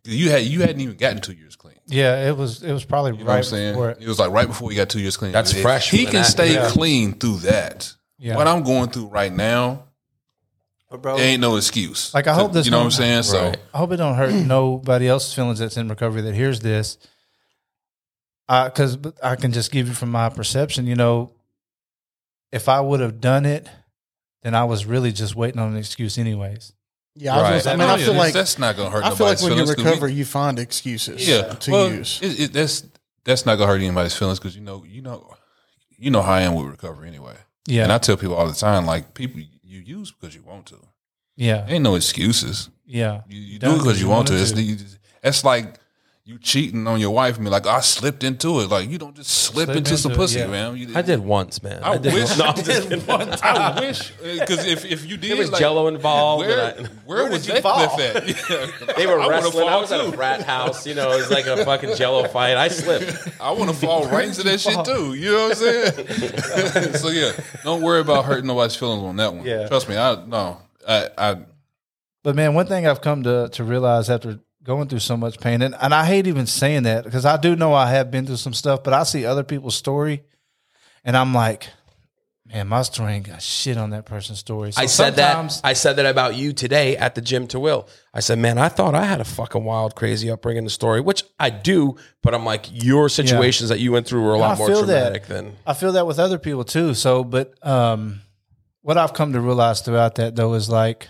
[0.04, 1.76] you had you hadn't even gotten two years clean.
[1.86, 2.28] yeah.
[2.28, 3.72] It was it was probably You know right what I'm saying?
[3.74, 3.98] before it.
[4.02, 5.32] It was like right before he got two years clean.
[5.32, 6.24] That's If fresh He can that.
[6.24, 6.68] stay Yeah.
[6.68, 7.90] clean through that.
[8.18, 8.36] Yeah.
[8.36, 9.84] What I'm going through right now,
[10.90, 12.12] But bro, there ain't no excuse.
[12.14, 13.22] Like, I hope this You know what I'm don't- saying?
[13.24, 16.98] So I hope it don't hurt nobody else's feelings that's in recovery that hears this.
[18.48, 21.32] Because I can just give you from my perception, you know,
[22.52, 23.68] if I would have done it,
[24.42, 26.72] then I was really just waiting on an excuse, anyways.
[27.16, 27.72] Yeah, I, was Right.
[27.76, 29.04] gonna I mean, I feel like that's not gonna hurt.
[29.04, 31.90] I feel like when you feelings 'cause we- recover, you find excuses yeah, to well,
[31.92, 32.18] use.
[32.20, 32.84] It, it, that's
[33.24, 35.32] that's not gonna hurt anybody's feelings because you know you know
[35.96, 37.36] you know how I am with recovery anyway.
[37.66, 40.66] Yeah, And I tell people all the time, like people you use because you want
[40.66, 40.76] to.
[41.36, 42.68] yeah, Ain't no excuses.
[42.84, 43.22] yeah.
[43.28, 44.34] You, you do it because you want to.
[44.34, 45.78] wanted It's, it's like
[46.26, 48.70] you cheating on your wife and be like, I slipped into it.
[48.70, 50.46] Like you don't just slip, Slip into some into it, pussy, yeah.
[50.46, 50.74] man.
[50.74, 51.82] You, I did once, man.
[51.82, 52.38] I, did wish.
[52.38, 53.10] No, I'm just kidding.
[53.10, 56.46] I wish because if, if you did, There was like, Jello involved.
[56.46, 57.78] Where, and I- where, was you that fall?
[58.00, 58.26] at?
[58.50, 58.94] Yeah.
[58.96, 59.68] they were I wanna wrestling.
[59.68, 60.12] I fall was at a too.
[60.12, 60.86] frat house.
[60.86, 62.56] You know, it was like a fucking Jello fight.
[62.56, 63.28] I slipped.
[63.38, 65.12] I want to fall right into that shit too.
[65.12, 66.94] You know what I'm saying?
[66.94, 67.32] so yeah,
[67.64, 69.44] don't worry about hurting nobody's feelings on that one.
[69.44, 69.68] Yeah.
[69.68, 70.56] Trust me, I no,
[70.88, 71.36] I, I
[72.22, 75.62] But man, one thing I've come to to realize after going through so much pain,
[75.62, 78.36] and, and I hate even saying that because I do know I have been through
[78.36, 80.24] some stuff, but I see other people's story,
[81.04, 81.68] and I'm like,
[82.46, 84.72] man, my story ain't got shit on that person's story.
[84.72, 85.60] So I said that.
[85.64, 87.88] I said that about you today at the gym to Will.
[88.12, 91.50] I said, man, I thought I had a fucking wild, crazy upbringing story, which I
[91.50, 91.96] do.
[92.22, 95.34] But I'm like, your situations that you went through were a lot more traumatic that.
[95.34, 95.56] than.
[95.66, 96.94] I feel that with other people too.
[96.94, 98.20] So, but um,
[98.82, 101.08] what I've come to realize throughout that though is like,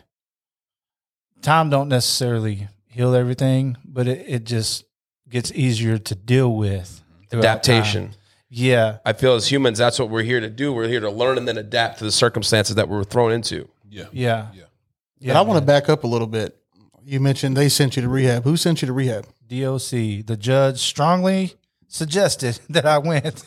[1.42, 4.84] time don't necessarily heal everything, but it, it just
[5.28, 7.02] gets easier to deal with.
[7.32, 8.08] Adaptation.
[8.10, 8.16] time.
[8.48, 10.72] Yeah, I feel as humans, that's what we're here to do.
[10.72, 13.68] We're here to learn and then adapt to the circumstances that we're thrown into.
[13.90, 14.04] yeah.
[14.12, 14.62] yeah, Yeah.
[15.18, 15.32] yeah.
[15.32, 16.56] But I want to back up a little bit.
[17.04, 18.44] You mentioned they sent you to rehab.
[18.44, 19.26] Who sent you to rehab?
[19.48, 20.24] DOC.
[20.26, 21.54] The judge strongly
[21.88, 23.42] suggested that I went.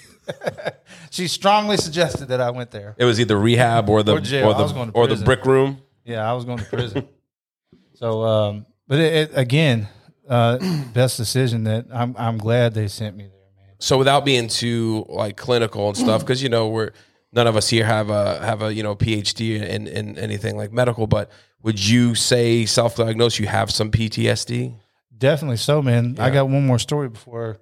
[1.09, 2.93] she strongly suggested that I went there.
[2.97, 4.49] It was either rehab or the Or or, jail.
[4.51, 5.81] I the or the brick room.
[6.03, 7.07] Yeah, I was going to prison.
[7.93, 9.87] so, um, but it, it, again,
[10.27, 10.57] uh,
[10.93, 12.15] best decision that I'm.
[12.17, 13.75] I'm glad they sent me there, man.
[13.79, 16.91] So without being too like clinical and stuff, because you know we're
[17.31, 20.71] none of us here have a have a you know PhD in in anything like
[20.71, 21.31] medical, but
[21.63, 24.75] would you say self diagnose you have some PTSD?
[25.17, 26.15] Definitely so, man.
[26.19, 27.59] I got one more story before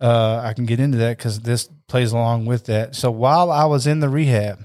[0.00, 2.94] uh, I can get into that because this plays along with that.
[2.94, 4.64] So while I was in the rehab,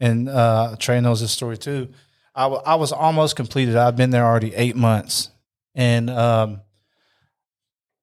[0.00, 1.88] and uh, Trey knows this story too,
[2.34, 3.76] I, w- I was almost completed.
[3.76, 5.30] I've been there already eight months,
[5.74, 6.60] and um,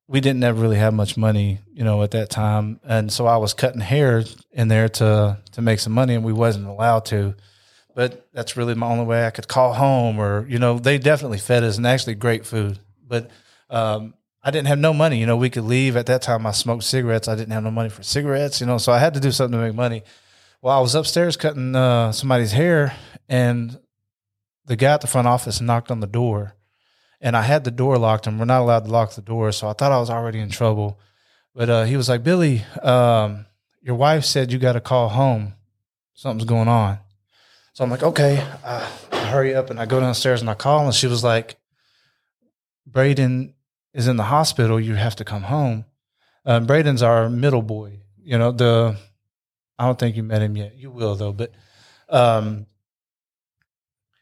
[0.07, 3.37] we didn't ever really have much money, you know, at that time, and so I
[3.37, 7.35] was cutting hair in there to to make some money, and we wasn't allowed to.
[7.95, 11.39] But that's really my only way I could call home, or you know, they definitely
[11.39, 12.79] fed us and actually great food.
[13.05, 13.29] But
[13.69, 14.13] um,
[14.43, 15.19] I didn't have no money.
[15.19, 16.45] You know, we could leave at that time.
[16.45, 17.27] I smoked cigarettes.
[17.27, 18.61] I didn't have no money for cigarettes.
[18.61, 20.03] You know, so I had to do something to make money.
[20.61, 22.95] Well, I was upstairs cutting uh, somebody's hair,
[23.27, 23.77] and
[24.69, 26.53] the guy at the front office knocked on the door,
[27.19, 29.51] and I had the door locked, and we're not allowed to lock the door.
[29.51, 30.99] So I thought I was already in trouble.
[31.55, 33.47] But uh, he was like, Billy, um,
[33.81, 35.55] your wife said you got to call home.
[36.13, 36.99] Something's going on.
[37.73, 40.93] So I'm like, okay, I hurry up and I go downstairs and I call, and
[40.93, 41.57] she was like,
[42.85, 43.55] Braden
[43.95, 44.79] is in the hospital.
[44.79, 45.85] You have to come home.
[46.45, 48.01] Um, Braden's our middle boy.
[48.23, 48.97] You know, the,
[49.79, 50.75] I don't think you met him yet.
[50.75, 51.33] You will though.
[51.33, 51.53] But
[52.07, 52.67] um,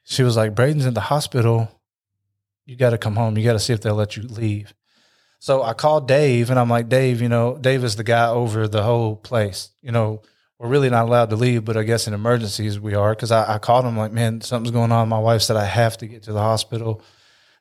[0.09, 1.69] she was like, Braden's in the hospital.
[2.65, 3.37] You got to come home.
[3.37, 4.73] You got to see if they'll let you leave.
[5.39, 8.67] So I called Dave and I'm like, Dave, you know, Dave is the guy over
[8.67, 9.69] the whole place.
[9.81, 10.21] You know,
[10.57, 13.13] we're really not allowed to leave, but I guess in emergencies we are.
[13.15, 15.09] Cause I, I called him like, man, something's going on.
[15.09, 17.01] My wife said I have to get to the hospital,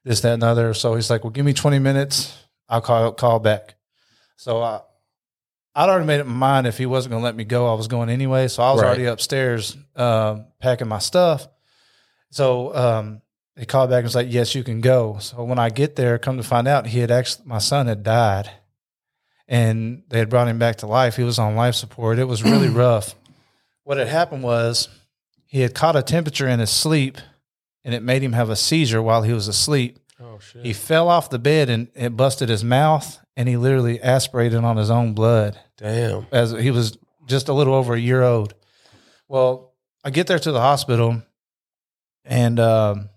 [0.04, 0.72] this, that, and other.
[0.72, 2.32] So he's like, well, give me 20 minutes.
[2.68, 3.74] I'll call, call back.
[4.36, 4.80] So I,
[5.74, 7.74] I'd already made up my mind if he wasn't going to let me go, I
[7.76, 8.48] was going anyway.
[8.48, 8.88] So I was Right.
[8.88, 11.48] already upstairs um, packing my stuff.
[12.36, 13.22] So um,
[13.58, 16.18] he called back and was like, "Yes, you can go." So when I get there,
[16.18, 18.50] come to find out, he had actually my son had died,
[19.48, 21.16] and they had brought him back to life.
[21.16, 22.18] He was on life support.
[22.18, 23.14] It was really rough.
[23.84, 24.90] What had happened was
[25.46, 27.16] he had caught a temperature in his sleep,
[27.84, 29.98] and it made him have a seizure while he was asleep.
[30.20, 30.62] Oh shit!
[30.62, 34.76] He fell off the bed and it busted his mouth, and he literally aspirated on
[34.76, 36.26] his own blood Damn.
[36.30, 38.52] as he was just a little over a year old.
[39.26, 39.72] Well,
[40.04, 41.22] I get there to the hospital,
[42.26, 43.08] and um,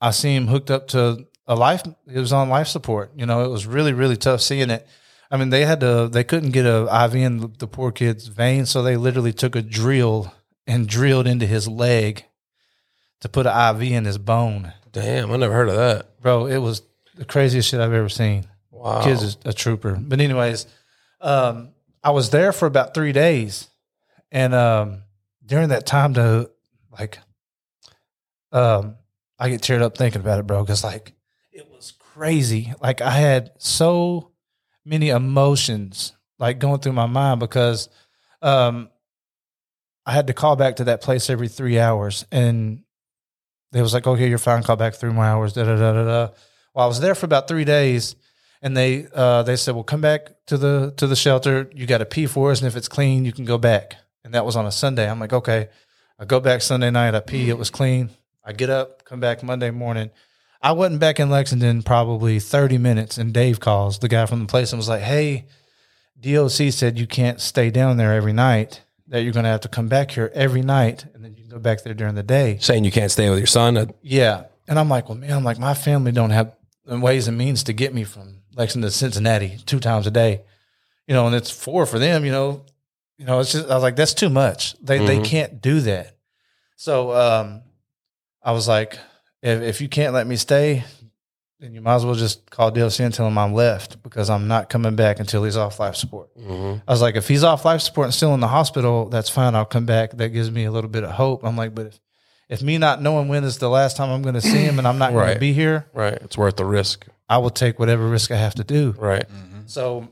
[0.00, 1.82] I see him hooked up to a life.
[2.08, 3.12] He was on life support.
[3.16, 4.86] You know, it was really really tough seeing it.
[5.30, 6.08] I mean, they had to.
[6.10, 9.56] They couldn't get a IV in the, the poor kid's vein, so they literally took
[9.56, 10.32] a drill
[10.66, 12.24] and drilled into his leg
[13.20, 14.72] to put an IV in his bone.
[14.92, 15.32] Damn.
[15.32, 16.20] I never heard of that.
[16.20, 16.82] Bro, it was
[17.16, 18.46] the craziest shit I've ever seen.
[18.70, 19.02] Wow.
[19.02, 19.98] Kid's is a trooper.
[20.00, 20.66] But anyways,
[21.20, 21.70] um,
[22.02, 23.68] I was there for about three days,
[24.30, 25.02] and um,
[25.44, 26.50] during that time, to
[26.96, 27.18] like,
[28.52, 28.96] um,
[29.38, 31.14] I get teared up thinking about it, bro, because like
[31.52, 32.72] it was crazy.
[32.80, 34.30] Like I had so
[34.84, 37.88] many emotions like going through my mind because
[38.42, 38.90] um,
[40.06, 42.82] I had to call back to that place every three hours, and
[43.72, 44.62] they was like, "Okay, you're fine.
[44.62, 46.28] Call back three more hours." Da da da da da.
[46.74, 48.16] Well, I was there for about three days,
[48.62, 51.70] and they uh, they said, "Well, come back to the to the shelter.
[51.74, 54.34] You got to pee for us, and if it's clean, you can go back." And
[54.34, 55.08] that was on a Sunday.
[55.08, 55.68] I'm like, "Okay."
[56.20, 57.14] I go back Sunday night.
[57.14, 57.48] I pee.
[57.48, 58.10] It was clean.
[58.44, 60.10] I get up, come back Monday morning.
[60.60, 64.46] I wasn't back in Lexington probably 30 minutes, and Dave calls the guy from the
[64.46, 65.46] place and was like, "Hey,
[66.20, 68.82] DOC said you can't stay down there every night.
[69.06, 71.50] That you're going to have to come back here every night, and then you can
[71.50, 73.92] go back there during the day." Saying you can't stay with your son.
[74.02, 77.38] Yeah, and I'm like, "Well, man, I'm like my family don't have the ways and
[77.38, 80.42] means to get me from Lexington to Cincinnati two times a day,
[81.06, 82.64] you know, and it's four for them, you know."
[83.18, 84.78] You know, it's just I was like, that's too much.
[84.80, 86.16] They they can't do that.
[86.76, 87.62] So um,
[88.48, 88.98] I was like,
[89.42, 90.82] if, if you can't let me stay,
[91.60, 94.48] then you might as well just call DLC and tell him I'm left because I'm
[94.48, 96.30] not coming back until he's off life support.
[96.38, 99.54] I was like, if he's off life support and still in the hospital, that's fine.
[99.54, 100.12] I'll come back.
[100.12, 101.44] That gives me a little bit of hope.
[101.44, 102.00] I'm like, but if,
[102.48, 104.88] if me not knowing when is the last time I'm going to see him and
[104.88, 106.14] I'm not going to be here, right.
[106.14, 107.06] It's worth the risk.
[107.28, 108.94] I will take whatever risk I have to do.
[108.96, 109.26] Right.
[109.66, 110.08] So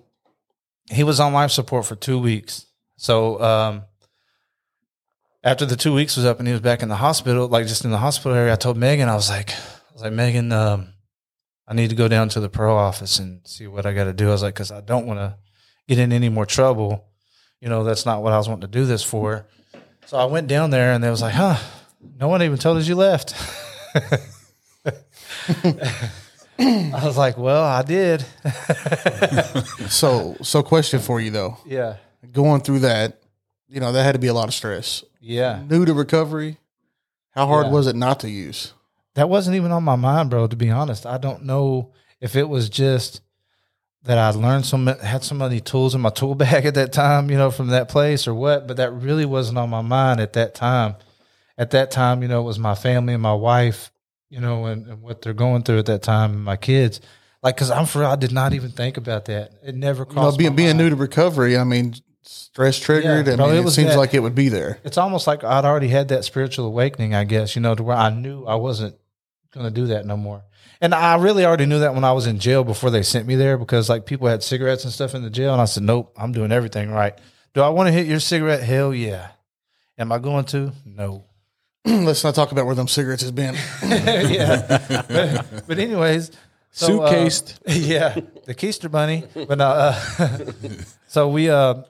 [0.90, 2.66] he was on life support for two weeks.
[2.98, 3.82] So um,
[5.46, 7.84] after the two weeks was up and he was back in the hospital, like just
[7.84, 10.88] in the hospital area, I told Megan, I was like, I was like, Megan, um,
[11.68, 14.12] I need to go down to the pro office and see what I got to
[14.12, 14.26] do.
[14.28, 15.36] I was like, because I don't want to
[15.86, 17.04] get in any more trouble.
[17.60, 19.46] You know, that's not what I was wanting to do this for.
[20.06, 21.58] So I went down there and they was like, huh,
[22.18, 23.32] no one even told us you left.
[26.58, 28.24] I was like, well, I did.
[29.88, 31.98] So, so question for you though, yeah.
[32.32, 33.20] going through that,
[33.68, 35.04] you know, that had to be a lot of stress.
[35.26, 35.62] Yeah.
[35.68, 36.58] New to recovery,
[37.32, 37.72] how hard Yeah.
[37.72, 38.72] was it not to use?
[39.14, 41.04] That wasn't even on my mind, bro, to be honest.
[41.06, 43.20] I don't know if it was just
[44.04, 47.30] that I learned some had so many tools in my tool bag at that time,
[47.30, 50.34] you know, from that place or what, but that really wasn't on my mind at
[50.34, 50.94] that time.
[51.58, 53.90] At that time, you know, it was my family and my wife,
[54.28, 57.00] you know, and, and what they're going through at that time and my kids.
[57.42, 59.52] Like, cause I'm for I did not even think about that.
[59.64, 61.94] It never You know, crossed being being new to recovery, I mean,
[62.28, 63.26] stress triggered.
[63.26, 64.78] Yeah, I mean, it it, seems that- like it would be there.
[64.84, 67.96] it's almost like I'd already had that spiritual awakening, I guess, you know, to where
[67.96, 68.96] I knew I wasn't
[69.52, 70.42] going to do that no more.
[70.80, 73.34] And I really already knew that when I was in jail before they sent me
[73.34, 75.52] there because like people had cigarettes and stuff in the jail.
[75.52, 77.14] And I said, nope, I'm doing everything right.
[77.54, 78.62] Do I want to hit your cigarette?
[78.62, 79.28] Hell yeah.
[79.96, 80.72] Am I going to?
[80.84, 81.24] No.
[81.86, 83.54] Let's not talk about where them cigarettes has been.
[83.82, 85.02] yeah.
[85.08, 86.30] But, but anyways,
[86.70, 87.58] so, uh, Suitcased.
[87.66, 89.24] yeah, the Keister bunny.
[89.32, 89.98] But uh,
[91.06, 91.84] so we uh,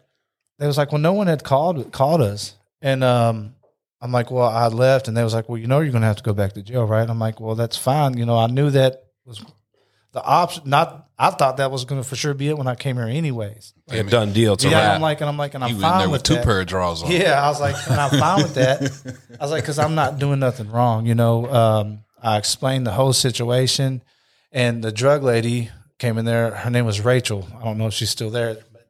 [0.59, 3.55] they was like, well, no one had called called us, and um,
[4.01, 6.17] I'm like, well, I left, and they was like, well, you know, you're gonna have
[6.17, 7.09] to go back to jail, right?
[7.09, 8.17] I'm like, well, that's fine.
[8.17, 9.45] You know, I knew that was
[10.13, 10.63] the option.
[10.67, 13.75] Not, I thought that was gonna for sure be it when I came here, anyways.
[13.89, 14.55] A done deal.
[14.55, 14.95] A yeah.
[14.95, 16.35] I'm like, and I'm like, and I'm He was in fine there with with two
[16.37, 16.45] that.
[16.45, 17.11] pair of drawers on.
[17.11, 18.83] Yeah, I was like, and I'm fine with that.
[19.41, 21.07] I was like, because I'm not doing nothing wrong.
[21.07, 24.03] You know, um, I explained the whole situation,
[24.53, 26.51] and the drug lady came in there.
[26.51, 27.47] Her name was Rachel.
[27.59, 28.89] I don't know if she's still there, but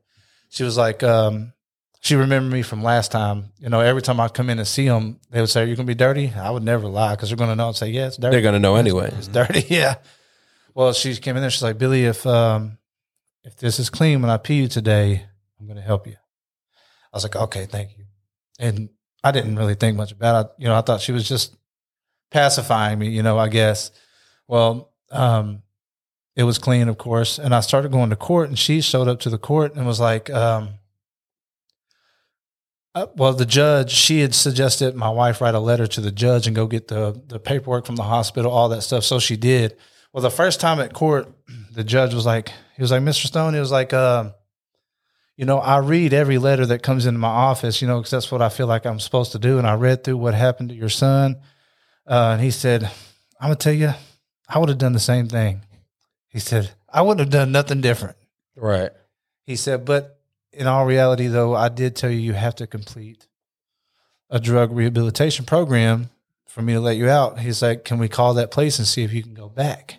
[0.48, 1.52] she was like, um,
[2.00, 3.52] she remembered me from last time.
[3.58, 5.84] You know, every time I come in and see them, they would say, "You're to
[5.84, 8.16] be dirty?" I would never lie because they're going to know and say, "Yeah, it's
[8.16, 9.12] dirty." They're going to know anyway.
[9.16, 9.64] It's dirty.
[9.74, 9.96] Yeah.
[10.74, 11.50] Well, she came in there.
[11.50, 12.76] She's like, Billy, if um,
[13.44, 15.24] if this is clean when I pee you today,
[15.58, 16.16] I'm going to help you.
[17.12, 18.04] I was like, okay, thank you.
[18.58, 18.90] And
[19.24, 20.52] I didn't really think much about it.
[20.58, 21.56] You know, I thought she was just
[22.30, 23.08] pacifying me.
[23.08, 23.90] You know, I guess.
[24.46, 25.62] Well, um,
[26.36, 29.20] it was clean, of course, and I started going to court, and she showed up
[29.20, 30.74] to the court and was like, um,
[32.96, 36.46] uh, well, the judge, she had suggested my wife write a letter to the judge
[36.46, 39.04] and go get the the paperwork from the hospital, all that stuff.
[39.04, 39.76] So she did.
[40.14, 41.28] Well, the first time at court,
[41.72, 43.26] the judge was like, he was like, Mr.
[43.26, 44.32] Stone, he was like, um,
[45.36, 48.32] you know, I read every letter that comes into my office, you know, because that's
[48.32, 49.58] what I feel like I'm supposed to do.
[49.58, 51.36] And I read through what happened to your son.
[52.06, 52.84] Uh, and he said,
[53.38, 53.92] I'm going to tell you,
[54.48, 55.60] I would have done the same thing.
[56.28, 58.16] He said, I wouldn't have done nothing different.
[58.56, 58.92] Right.
[59.44, 60.15] He said, but
[60.56, 63.26] in all reality, though, I did tell you you have to complete
[64.30, 66.10] a drug rehabilitation program
[66.46, 67.38] for me to let you out.
[67.38, 69.98] He's like, can we call that place and see if you can go back?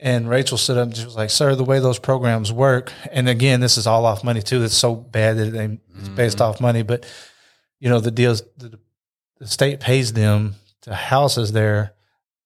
[0.00, 3.28] And Rachel stood up and she was like, sir, the way those programs work, and
[3.28, 4.62] again, this is all off money too.
[4.62, 6.50] It's so bad that they, it's based mm-hmm.
[6.50, 7.04] off money, but
[7.80, 8.78] you know, the deals, the,
[9.38, 11.94] the state pays them to house us there.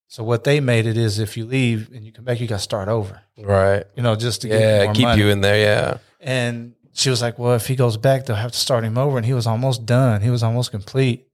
[0.07, 2.57] So what they made it is if you leave and you come back, you got
[2.57, 3.83] to start over, Right.
[3.95, 4.93] you know, just to get Yeah.
[4.93, 5.21] Keep money.
[5.21, 5.59] you in there.
[5.59, 5.97] Yeah.
[6.19, 9.17] And she was like, Well, if he goes back, they'll have to start him over.
[9.17, 10.21] And he was almost done.
[10.21, 11.27] He was almost complete.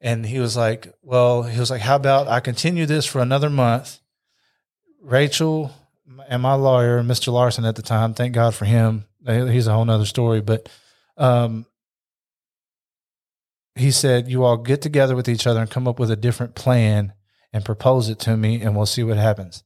[0.00, 3.48] And he was like, Well, he was like, How about I continue this for another
[3.48, 3.98] month?
[5.00, 5.72] Rachel
[6.28, 7.32] and my lawyer, Mr.
[7.32, 9.04] Larson at the time, thank God for him.
[9.24, 10.40] He's a whole nother story.
[10.40, 10.68] But
[11.16, 11.66] um,
[13.74, 16.54] he said, You all get together with each other and come up with a different
[16.54, 17.12] plan
[17.52, 19.64] and propose it to me, and we'll see what happens.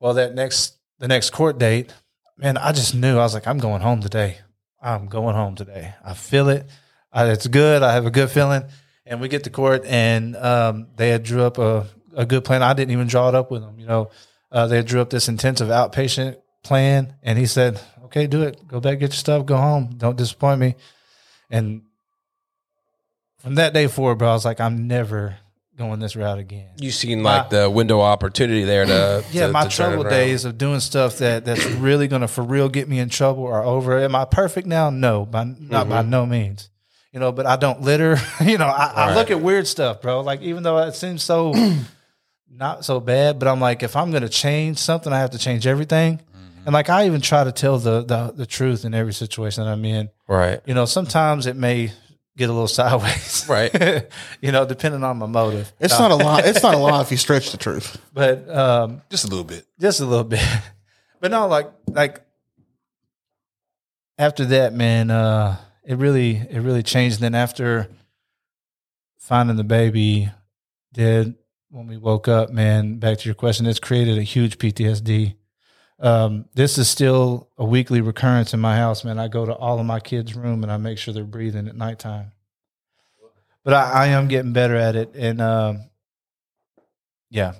[0.00, 1.92] Well, that next, the next court date,
[2.36, 4.38] man, I just knew I was like, I'm going home today.
[4.84, 5.94] I'm going home today.
[6.04, 6.68] I feel it.
[7.10, 7.82] I, it's good.
[7.82, 8.64] I have a good feeling.
[9.06, 12.62] And we get to court, and um, they had drew up a, a good plan.
[12.62, 13.78] I didn't even draw it up with them.
[13.78, 14.10] You know,
[14.52, 18.66] uh, they drew up this intensive outpatient plan, and he said, "Okay, do it.
[18.66, 19.94] Go back, get your stuff, go home.
[19.96, 20.74] Don't disappoint me."
[21.50, 21.82] And
[23.38, 25.36] from that day forward, bro, I was like, I'm never
[25.76, 26.68] going this route again.
[26.78, 30.58] You seen like the window opportunity there to Yeah, to- my to trouble days of
[30.58, 33.98] doing stuff that that's really gonna for real get me in trouble are over.
[33.98, 34.90] Am I perfect now?
[34.90, 36.10] No, by not by mm-hmm.
[36.10, 36.70] no means.
[37.12, 38.16] You know, but I don't litter.
[38.44, 40.20] you know, I, I look at weird stuff, bro.
[40.20, 41.52] Like even though it seems so
[42.50, 45.66] not so bad, but I'm like, if I'm gonna change something, I have to change
[45.66, 46.18] everything.
[46.18, 46.66] Mm-hmm.
[46.66, 49.70] And like I even try to tell the, the the truth in every situation that
[49.70, 50.10] I'm in.
[50.28, 50.60] Right.
[50.66, 51.92] You know, sometimes it may
[52.36, 53.46] get a little sideways.
[53.48, 53.72] Right.
[54.40, 55.72] you know, depending on my motive.
[55.78, 56.42] It's not a lie.
[56.44, 57.96] It's not a lie if you stretch the truth.
[58.12, 59.66] But um Just a little bit.
[59.80, 60.44] just a little bit.
[61.20, 62.20] But no, like like
[64.18, 67.16] after that, man, uh it really it really changed.
[67.16, 67.88] And Then after
[69.18, 70.30] finding the baby
[70.92, 71.34] dead
[71.70, 75.34] when we woke up, man, back to your question, it's created a huge PTSD.
[76.04, 79.18] Um, this is still a weekly recurrence in my house, man.
[79.18, 81.74] I go to all of my kids' room and I make sure they're breathing at
[81.76, 82.32] nighttime.
[83.64, 85.84] But I, I am getting better at it, and um,
[87.30, 87.54] yeah,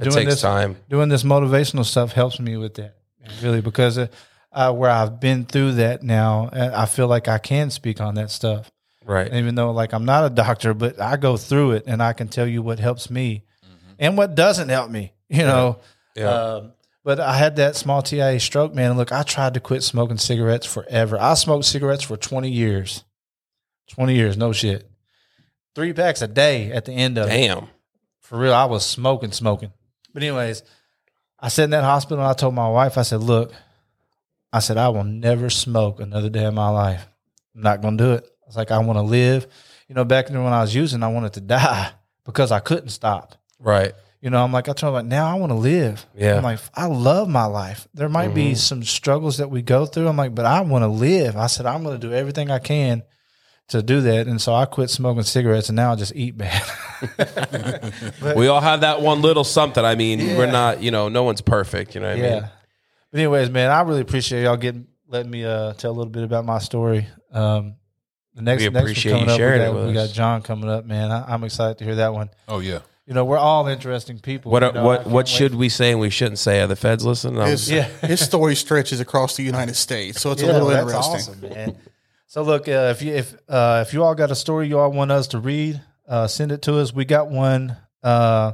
[0.00, 0.76] It takes time.
[0.88, 2.96] doing this motivational stuff helps me with that
[3.42, 7.70] really because uh, where I've been through that now, uh, I feel like I can
[7.70, 8.70] speak on that stuff.
[9.04, 9.30] Right.
[9.34, 12.28] Even though like I'm not a doctor, but I go through it and I can
[12.28, 13.44] tell you what helps me
[13.98, 15.12] and what doesn't help me.
[15.28, 15.80] You know.
[16.14, 16.30] Yeah.
[16.30, 16.72] Um,
[17.04, 18.90] but I had that small TIA stroke, man.
[18.90, 21.20] And look, I tried to quit smoking cigarettes forever.
[21.20, 23.04] I smoked cigarettes for 20 years.
[23.88, 24.90] 20 years, no shit.
[25.74, 27.68] Three packs a day at the end of it Damn.
[28.20, 29.72] for real, I was smoking, smoking.
[30.14, 30.62] But anyways,
[31.38, 33.52] I sat in that hospital and I told my wife, I said, look,
[34.52, 37.06] I said, I will never smoke another day of my life.
[37.54, 38.24] I'm not gonna do it.
[38.24, 39.46] I was like, I want to live.
[39.88, 41.90] You know, back then when I was using, I wanted to die
[42.24, 43.34] because I couldn't stop.
[43.58, 43.92] Right.
[44.24, 46.06] You know, I'm like, I told her, like, now I want to live.
[46.16, 46.38] Yeah.
[46.38, 47.86] I'm like, I love my life.
[47.92, 50.08] There might be some struggles that we go through.
[50.08, 51.36] I'm like, but I want to live.
[51.36, 53.02] I said, I'm going to do everything I can
[53.68, 54.26] to do that.
[54.26, 56.62] And so I quit smoking cigarettes and now I just eat bad.
[58.36, 59.84] We all have that one little something.
[59.84, 61.94] I mean, we're not, you know, no one's perfect.
[61.94, 62.32] You know what I Yeah.
[62.40, 62.50] mean?
[63.10, 66.22] But anyways, man, I really appreciate y'all getting letting me uh, tell a little bit
[66.24, 67.06] about my story.
[67.30, 67.74] Um,
[68.34, 69.92] the next, We next one appreciate coming you up, sharing we it got, with we
[69.92, 71.10] got John coming up, man.
[71.12, 72.30] I, I'm excited to hear that one.
[72.48, 72.80] Oh yeah.
[73.06, 74.50] You know, we're all interesting people.
[74.50, 76.60] What you know, I what can't what wait should we say and we shouldn't say?
[76.62, 77.40] Are the feds listening?
[77.46, 77.82] His, Yeah.
[77.82, 81.34] his story stretches across the United States, so it's Yeah, a little that's interesting.
[81.34, 81.76] awesome, man.
[82.26, 84.90] So look, uh, if you if uh, if you all got a story you all
[84.90, 86.94] want us to read, uh, send it to us.
[86.94, 88.52] We got one uh,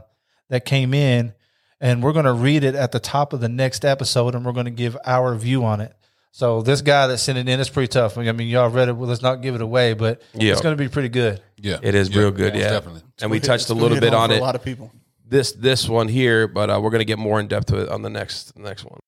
[0.49, 1.33] that came in,
[1.81, 4.53] and we're going to read it at the top of the next episode, and we're
[4.53, 5.95] going to give our view on it.
[6.33, 8.17] So this guy that sent it in, is pretty tough.
[8.19, 8.93] I mean, y'all read it.
[8.97, 10.53] Well, let's not give it away, but Yeah.
[10.53, 11.41] it's going to be pretty good.
[11.63, 11.79] Yeah.
[11.83, 12.19] It is Yeah.
[12.21, 12.71] real good, Most yeah.
[12.71, 13.03] Definitely.
[13.21, 14.39] And we touched a little bit hit home on it.
[14.39, 14.91] A lot of people.
[15.29, 18.03] This this one here, but uh, we're gonna get more in depth with it on
[18.03, 19.01] the next next one.